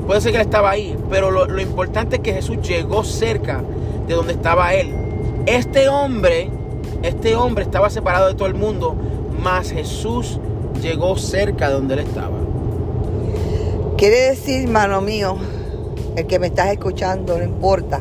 Puede 0.07 0.23
ser 0.23 0.33
que 0.33 0.39
él 0.39 0.45
estaba 0.45 0.71
ahí, 0.71 0.97
pero 1.11 1.31
lo, 1.31 1.61
importante 1.61 2.17
es 2.17 2.23
que 2.23 2.33
Jesús 2.33 2.57
llegó 2.63 3.05
cerca 3.05 3.63
de 4.09 4.15
donde 4.15 4.33
estaba 4.33 4.73
él. 4.73 4.95
Este 5.45 5.91
hombre, 5.91 6.49
este 7.03 7.37
hombre 7.37 7.65
estaba 7.65 7.91
separado 7.91 8.29
de 8.29 8.35
todo 8.35 8.49
el 8.49 8.55
mundo, 8.55 8.97
mas 9.43 9.71
Jesús 9.71 10.41
llegó 10.81 11.19
cerca 11.19 11.69
de 11.69 11.75
donde 11.75 11.95
él 11.95 12.01
estaba. 12.01 12.39
Quiere 13.99 14.31
decir, 14.31 14.63
hermano 14.65 15.03
mío, 15.03 15.37
el 16.17 16.27
que 16.27 16.39
me 16.39 16.47
estás 16.47 16.73
escuchando, 16.73 17.37
no 17.37 17.45
importa. 17.45 18.01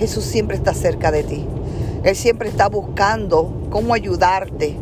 Jesús 0.00 0.24
siempre 0.24 0.56
está 0.56 0.72
cerca 0.72 1.10
de 1.12 1.22
ti. 1.22 1.44
Él 2.04 2.16
siempre 2.16 2.48
está 2.48 2.70
buscando 2.70 3.68
cómo 3.68 3.92
ayudarte. 3.92 4.74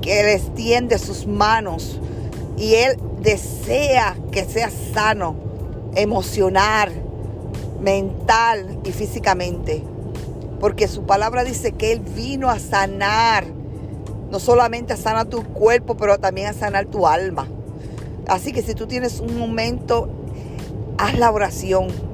Que 0.00 0.20
Él 0.20 0.28
extiende 0.28 0.98
sus 0.98 1.26
manos 1.26 2.00
y 2.56 2.76
Él 2.76 2.98
desea 3.20 4.16
que 4.32 4.46
seas 4.46 4.72
sano, 4.94 5.36
emocional, 5.94 6.90
mental 7.82 8.78
y 8.84 8.92
físicamente. 8.92 9.84
Porque 10.60 10.88
su 10.88 11.02
palabra 11.02 11.44
dice 11.44 11.72
que 11.72 11.92
Él 11.92 12.00
vino 12.00 12.48
a 12.48 12.58
sanar, 12.58 13.44
no 14.30 14.38
solamente 14.40 14.94
a 14.94 14.96
sanar 14.96 15.26
tu 15.26 15.44
cuerpo, 15.44 15.94
pero 15.98 16.16
también 16.18 16.46
a 16.46 16.54
sanar 16.54 16.86
tu 16.86 17.06
alma. 17.06 17.46
Así 18.26 18.52
que 18.52 18.62
si 18.62 18.72
tú 18.72 18.86
tienes 18.86 19.20
un 19.20 19.36
momento, 19.36 20.08
haz 20.96 21.18
la 21.18 21.30
oración. 21.30 22.13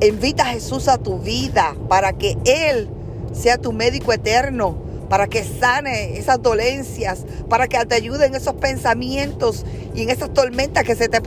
Invita 0.00 0.44
a 0.44 0.46
Jesús 0.46 0.88
a 0.88 0.98
tu 0.98 1.18
vida 1.18 1.74
para 1.88 2.12
que 2.12 2.36
Él 2.44 2.88
sea 3.32 3.58
tu 3.58 3.72
médico 3.72 4.12
eterno 4.12 4.84
para 5.08 5.28
que 5.28 5.44
sane 5.44 6.18
esas 6.18 6.42
dolencias, 6.42 7.24
para 7.48 7.68
que 7.68 7.78
te 7.86 7.94
ayude 7.94 8.26
en 8.26 8.34
esos 8.34 8.54
pensamientos 8.54 9.64
y 9.94 10.02
en 10.02 10.10
esas 10.10 10.32
tormentas 10.32 10.84
que 10.84 10.96
se 10.96 11.08
te 11.08 11.20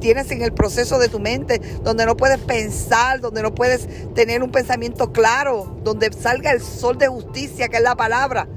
tienes 0.00 0.30
en 0.30 0.42
el 0.42 0.52
proceso 0.52 0.98
de 0.98 1.08
tu 1.08 1.18
mente, 1.18 1.60
donde 1.82 2.06
no 2.06 2.16
puedes 2.16 2.38
pensar, 2.38 3.20
donde 3.20 3.42
no 3.42 3.54
puedes 3.54 3.88
tener 4.14 4.42
un 4.42 4.50
pensamiento 4.50 5.12
claro, 5.12 5.76
donde 5.82 6.12
salga 6.12 6.50
el 6.52 6.60
sol 6.60 6.98
de 6.98 7.08
justicia, 7.08 7.68
que 7.68 7.76
es 7.76 7.82
la 7.82 7.96
palabra. 7.96 8.48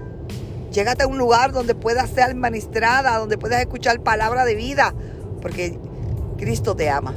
Llégate 0.71 1.03
a 1.03 1.07
un 1.07 1.17
lugar 1.17 1.51
donde 1.51 1.75
puedas 1.75 2.09
ser 2.09 2.23
administrada, 2.23 3.17
donde 3.17 3.37
puedas 3.37 3.59
escuchar 3.61 3.99
palabra 4.01 4.45
de 4.45 4.55
vida, 4.55 4.93
porque 5.41 5.79
Cristo 6.37 6.75
te 6.75 6.89
ama. 6.89 7.13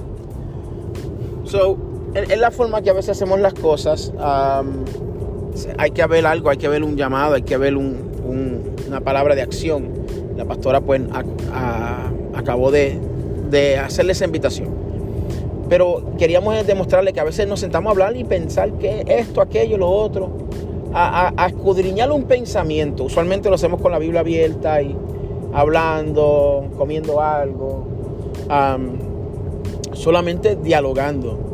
So, 1.45 1.90
es 2.15 2.39
la 2.39 2.51
forma 2.51 2.83
que 2.83 2.91
a 2.91 2.93
veces 2.93 3.11
hacemos 3.11 3.41
las 3.41 3.55
cosas. 3.55 4.13
Um, 4.17 4.85
hay 5.79 5.91
que 5.91 6.03
haber 6.03 6.27
algo, 6.27 6.51
hay 6.51 6.57
que 6.57 6.67
haber 6.67 6.83
un 6.83 6.97
llamado, 6.97 7.35
hay 7.35 7.43
que 7.43 7.55
haber 7.55 7.77
una 7.77 9.01
palabra 9.01 9.35
de 9.35 9.43
acción. 9.43 9.91
La 10.37 10.45
pastora 10.45 10.81
pues 10.81 11.03
acabó 12.35 12.71
de, 12.71 12.99
de 13.51 13.79
hacerle 13.79 14.13
esa 14.13 14.25
invitación. 14.25 14.69
Pero 15.69 16.15
queríamos 16.19 16.67
demostrarle 16.67 17.13
que 17.13 17.21
a 17.21 17.25
veces 17.25 17.47
nos 17.47 17.61
sentamos 17.61 17.91
a 17.91 17.93
hablar 17.93 18.17
y 18.17 18.25
pensar 18.25 18.73
que 18.73 19.05
esto, 19.07 19.41
aquello, 19.41 19.77
lo 19.77 19.89
otro, 19.89 20.31
a, 20.93 21.33
a, 21.37 21.47
escudriñar 21.47 22.11
un 22.11 22.25
pensamiento. 22.25 23.05
Usualmente 23.05 23.49
lo 23.49 23.55
hacemos 23.55 23.81
con 23.81 23.93
la 23.93 24.01
Biblia 24.01 24.21
abierta 24.21 24.83
y 24.83 24.97
hablando, 25.53 26.67
comiendo 26.77 27.21
algo, 27.21 27.87
solamente 29.93 30.57
dialogando. 30.57 31.50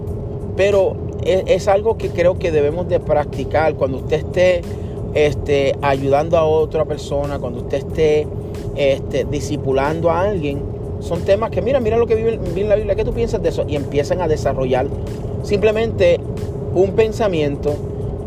Pero 0.57 0.97
es, 1.25 1.69
algo 1.69 1.99
que 1.99 2.11
creo 2.11 2.38
que 2.38 2.51
debemos 2.51 2.88
de 2.88 3.01
practicar 3.01 3.75
cuando 3.75 3.99
usted 3.99 4.19
esté 4.19 4.62
este, 5.14 5.77
ayudando 5.83 6.37
a 6.37 6.45
otra 6.45 6.85
persona, 6.85 7.38
cuando 7.38 7.61
usted 7.61 7.79
esté 7.79 8.27
este, 8.77 9.25
discipulando 9.25 10.11
a 10.11 10.23
alguien. 10.23 10.62
Son 11.01 11.23
temas 11.23 11.51
que, 11.51 11.61
mira, 11.61 11.81
mira 11.81 11.99
lo 11.99 12.07
que 12.07 12.14
vive, 12.14 12.35
en 12.35 12.69
la 12.69 12.77
Biblia, 12.77 12.95
¿qué 12.95 13.05
tú 13.05 13.12
piensas 13.12 13.42
de 13.42 13.51
eso? 13.51 13.64
Y 13.69 13.77
empiezan 13.77 14.21
a 14.23 14.29
desarrollar 14.29 14.87
simplemente 15.42 16.19
un 16.75 16.92
pensamiento. 16.92 17.75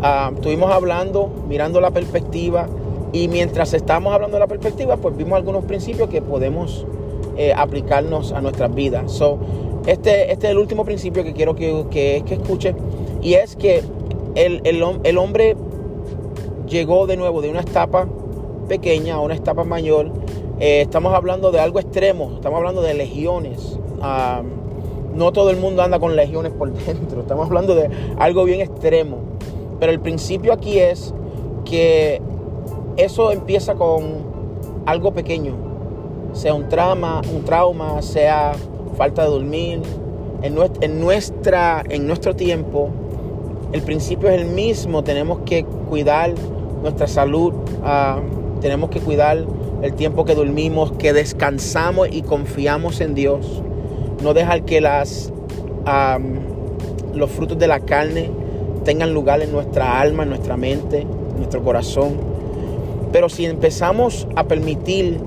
Ah, 0.01 0.31
estuvimos 0.33 0.71
hablando, 0.71 1.29
mirando 1.47 1.81
la 1.81 1.91
perspectiva, 1.91 2.67
y 3.11 3.27
mientras 3.27 3.73
estamos 3.73 4.13
hablando 4.13 4.35
de 4.35 4.41
la 4.41 4.47
perspectiva, 4.47 4.97
pues 4.97 5.17
vimos 5.17 5.33
algunos 5.33 5.65
principios 5.65 6.09
que 6.09 6.21
podemos 6.21 6.85
eh, 7.37 7.53
aplicarnos 7.55 8.31
a 8.31 8.41
nuestras 8.41 8.73
vidas. 8.73 9.11
So, 9.11 9.39
este, 9.85 10.31
este 10.31 10.47
es 10.47 10.51
el 10.51 10.57
último 10.57 10.85
principio 10.85 11.23
que 11.23 11.33
quiero 11.33 11.55
que, 11.55 11.85
que, 11.89 12.33
escuche 12.33 12.75
y 13.21 13.33
es 13.33 13.55
que 13.55 13.83
el, 14.35 14.61
el, 14.65 15.17
hombre 15.17 15.55
llegó 16.67 17.07
de 17.07 17.17
nuevo 17.17 17.41
de 17.41 17.49
una 17.49 17.61
etapa 17.61 18.07
pequeña 18.67 19.15
a 19.15 19.19
una 19.19 19.35
etapa 19.35 19.63
mayor. 19.63 20.11
Eh, 20.59 20.81
estamos 20.81 21.13
hablando 21.13 21.51
de 21.51 21.59
algo 21.59 21.79
extremo, 21.79 22.33
estamos 22.35 22.57
hablando 22.57 22.81
de 22.81 22.93
legiones. 22.93 23.79
no 25.15 25.31
todo 25.31 25.49
el 25.49 25.57
mundo 25.57 25.81
anda 25.81 25.99
con 25.99 26.15
legiones 26.15 26.51
por 26.53 26.71
dentro, 26.85 27.21
estamos 27.21 27.47
hablando 27.47 27.75
de 27.75 27.89
algo 28.17 28.43
bien 28.43 28.61
extremo. 28.61 29.17
Pero 29.79 29.91
el 29.91 29.99
principio 29.99 30.53
aquí 30.53 30.79
es 30.79 31.13
que 31.65 32.21
eso 32.97 33.31
empieza 33.31 33.75
con 33.75 34.29
algo 34.85 35.13
pequeño, 35.13 35.55
sea 36.33 36.53
un 36.53 36.67
trauma, 36.67 37.21
un 37.33 37.43
trauma, 37.43 38.01
sea 38.01 38.53
falta 38.99 39.23
de 39.23 39.29
dormir. 39.29 39.81
En, 40.41 40.99
nuestra, 40.99 41.83
en 41.89 42.05
nuestro 42.05 42.35
tiempo 42.35 42.89
el 43.71 43.81
principio 43.81 44.29
es 44.29 44.41
el 44.41 44.47
mismo, 44.47 45.03
tenemos 45.03 45.39
que 45.45 45.63
cuidar 45.63 46.33
nuestra 46.81 47.07
salud, 47.07 47.53
ah, 47.83 48.19
tenemos 48.61 48.89
que 48.89 48.99
cuidar 48.99 49.45
el 49.81 49.93
tiempo 49.93 50.25
que 50.25 50.35
dormimos, 50.35 50.91
que 50.93 51.13
descansamos 51.13 52.09
y 52.11 52.23
confiamos 52.23 52.99
en 52.99 53.15
Dios. 53.15 53.63
No 54.21 54.33
dejar 54.33 54.63
que 54.63 54.81
las, 54.81 55.31
los 57.13 57.31
frutos 57.31 57.57
de 57.57 57.67
la 57.67 57.79
carne 57.79 58.29
tengan 58.83 59.13
lugar 59.13 59.41
en 59.41 59.53
nuestra 59.53 59.99
alma, 60.01 60.23
en 60.23 60.29
nuestra 60.29 60.57
mente, 60.57 61.01
en 61.01 61.37
nuestro 61.37 61.63
corazón. 61.63 62.17
Pero 63.13 63.29
si 63.29 63.45
empezamos 63.45 64.27
a 64.35 64.43
permitir 64.43 65.19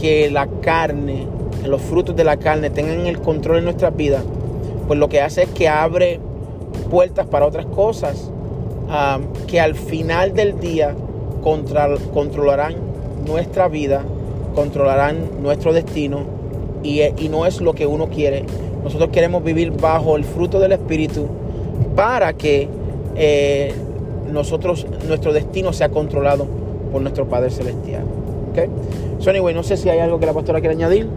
que 0.00 0.30
la 0.30 0.46
carne, 0.62 1.26
los 1.66 1.80
frutos 1.82 2.16
de 2.16 2.24
la 2.24 2.36
carne 2.36 2.70
tengan 2.70 3.06
el 3.06 3.20
control 3.20 3.58
en 3.58 3.64
nuestras 3.64 3.96
vidas, 3.96 4.22
pues 4.86 4.98
lo 4.98 5.08
que 5.08 5.20
hace 5.20 5.42
es 5.42 5.48
que 5.50 5.68
abre 5.68 6.20
puertas 6.90 7.26
para 7.26 7.46
otras 7.46 7.66
cosas 7.66 8.30
um, 8.86 9.46
que 9.46 9.60
al 9.60 9.74
final 9.74 10.34
del 10.34 10.58
día 10.60 10.94
controlarán 11.42 12.74
nuestra 13.26 13.68
vida, 13.68 14.02
controlarán 14.54 15.42
nuestro 15.42 15.72
destino 15.72 16.20
y, 16.82 17.02
y 17.02 17.28
no 17.28 17.46
es 17.46 17.60
lo 17.60 17.74
que 17.74 17.86
uno 17.86 18.08
quiere. 18.08 18.44
Nosotros 18.82 19.10
queremos 19.10 19.42
vivir 19.44 19.72
bajo 19.72 20.16
el 20.16 20.24
fruto 20.24 20.60
del 20.60 20.72
Espíritu 20.72 21.26
para 21.94 22.32
que 22.32 22.68
eh, 23.16 23.74
nosotros, 24.32 24.86
nuestro 25.06 25.32
destino 25.32 25.72
sea 25.72 25.88
controlado 25.88 26.46
por 26.92 27.02
nuestro 27.02 27.26
Padre 27.28 27.50
Celestial. 27.50 28.04
So 29.20 29.30
anyway, 29.30 29.54
no 29.54 29.62
sé 29.62 29.76
si 29.76 29.88
hay 29.88 30.00
algo 30.00 30.18
que 30.18 30.26
la 30.26 30.32
pastora 30.32 30.60
quiere 30.60 30.74
añadir. 30.74 31.08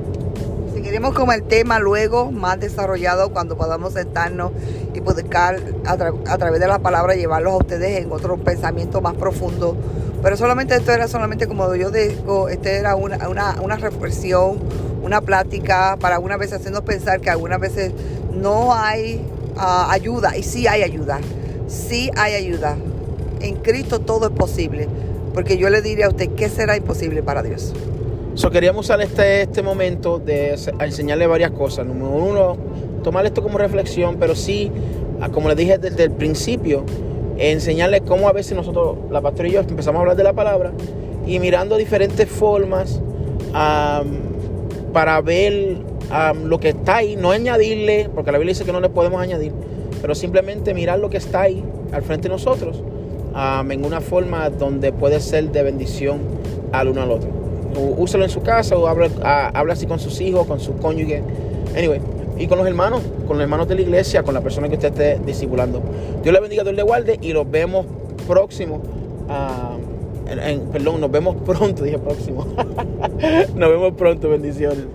Seguiremos 0.91 1.15
con 1.15 1.31
el 1.31 1.43
tema 1.43 1.79
luego, 1.79 2.33
más 2.33 2.59
desarrollado, 2.59 3.31
cuando 3.31 3.55
podamos 3.55 3.93
sentarnos 3.93 4.51
y 4.93 4.99
poder 4.99 5.25
a, 5.37 5.55
a 5.95 6.37
través 6.37 6.59
de 6.59 6.67
la 6.67 6.79
palabra 6.79 7.15
llevarlos 7.15 7.53
a 7.53 7.57
ustedes 7.59 8.03
en 8.03 8.11
otro 8.11 8.35
pensamiento 8.35 8.99
más 8.99 9.15
profundo. 9.15 9.77
Pero 10.21 10.35
solamente 10.35 10.75
esto 10.75 10.91
era 10.91 11.07
solamente 11.07 11.47
como 11.47 11.73
yo 11.75 11.91
digo, 11.91 12.49
este 12.49 12.75
era 12.75 12.97
una, 12.97 13.29
una, 13.29 13.55
una 13.61 13.77
reflexión, 13.77 14.59
una 15.01 15.21
plática 15.21 15.95
para 15.97 16.15
algunas 16.15 16.37
veces 16.37 16.59
hacernos 16.59 16.81
pensar 16.81 17.21
que 17.21 17.29
algunas 17.29 17.61
veces 17.61 17.93
no 18.33 18.73
hay 18.73 19.25
ah, 19.55 19.87
ayuda 19.91 20.35
y 20.35 20.43
sí 20.43 20.67
hay 20.67 20.83
ayuda, 20.83 21.21
sí 21.69 22.11
hay 22.17 22.33
ayuda. 22.33 22.75
En 23.39 23.55
Cristo 23.55 24.01
todo 24.01 24.25
es 24.25 24.33
posible, 24.33 24.89
porque 25.33 25.57
yo 25.57 25.69
le 25.69 25.81
diría 25.81 26.07
a 26.07 26.09
usted, 26.09 26.31
¿qué 26.35 26.49
será 26.49 26.75
imposible 26.75 27.23
para 27.23 27.43
Dios? 27.43 27.73
So, 28.33 28.49
queríamos 28.49 28.85
usar 28.85 29.01
este, 29.01 29.41
este 29.41 29.61
momento 29.61 30.17
de 30.17 30.55
enseñarle 30.79 31.27
varias 31.27 31.51
cosas. 31.51 31.85
Número 31.85 32.11
uno, 32.11 32.57
tomar 33.03 33.25
esto 33.25 33.43
como 33.43 33.57
reflexión, 33.57 34.15
pero 34.21 34.35
sí, 34.35 34.71
ah, 35.19 35.27
como 35.29 35.49
le 35.49 35.55
dije 35.55 35.77
desde 35.77 36.03
el 36.03 36.11
principio, 36.11 36.85
enseñarle 37.37 37.99
cómo 38.01 38.29
a 38.29 38.31
veces 38.31 38.55
nosotros, 38.55 38.99
la 39.09 39.19
pastora 39.19 39.49
y 39.49 39.51
yo, 39.51 39.59
empezamos 39.59 39.97
a 39.97 40.01
hablar 40.01 40.15
de 40.15 40.23
la 40.23 40.31
palabra 40.31 40.71
y 41.27 41.39
mirando 41.39 41.75
diferentes 41.75 42.29
formas 42.29 43.01
para 44.93 45.19
ver 45.21 45.79
lo 46.45 46.57
que 46.61 46.69
está 46.69 46.97
ahí, 46.97 47.17
no 47.17 47.31
añadirle, 47.31 48.09
porque 48.15 48.31
la 48.31 48.37
Biblia 48.37 48.53
dice 48.53 48.63
que 48.63 48.71
no 48.71 48.79
le 48.79 48.87
podemos 48.87 49.21
añadir, 49.21 49.51
pero 50.01 50.15
simplemente 50.15 50.73
mirar 50.73 50.99
lo 50.99 51.09
que 51.09 51.17
está 51.17 51.41
ahí 51.41 51.65
al 51.91 52.01
frente 52.01 52.29
de 52.29 52.33
nosotros 52.33 52.81
en 53.69 53.85
una 53.85 53.99
forma 53.99 54.49
donde 54.49 54.93
puede 54.93 55.19
ser 55.19 55.51
de 55.51 55.63
bendición 55.63 56.19
al 56.71 56.87
uno 56.87 57.01
al 57.01 57.11
otro 57.11 57.40
úsalo 57.79 58.23
en 58.23 58.29
su 58.29 58.41
casa 58.41 58.75
o 58.77 58.87
habla, 58.87 59.09
así 59.71 59.85
con 59.85 59.99
sus 59.99 60.19
hijos, 60.21 60.47
con 60.47 60.59
su 60.59 60.75
cónyuge. 60.77 61.23
Anyway, 61.75 62.01
y 62.37 62.47
con 62.47 62.57
los 62.57 62.67
hermanos, 62.67 63.01
con 63.27 63.37
los 63.37 63.43
hermanos 63.43 63.67
de 63.67 63.75
la 63.75 63.81
iglesia, 63.81 64.23
con 64.23 64.33
la 64.33 64.41
persona 64.41 64.67
que 64.67 64.75
usted 64.75 64.89
esté 64.89 65.19
discipulando. 65.25 65.81
Dios 66.23 66.33
le 66.33 66.39
bendiga, 66.39 66.63
Dios 66.63 66.75
le 66.75 66.83
guarde 66.83 67.19
y 67.21 67.33
los 67.33 67.49
vemos 67.49 67.85
próximo. 68.27 68.81
perdón, 70.71 71.01
nos 71.01 71.11
vemos 71.11 71.35
pronto, 71.45 71.83
dije 71.83 71.99
próximo. 71.99 72.45
nos 73.55 73.69
vemos 73.69 73.93
pronto, 73.93 74.29
bendiciones. 74.29 74.85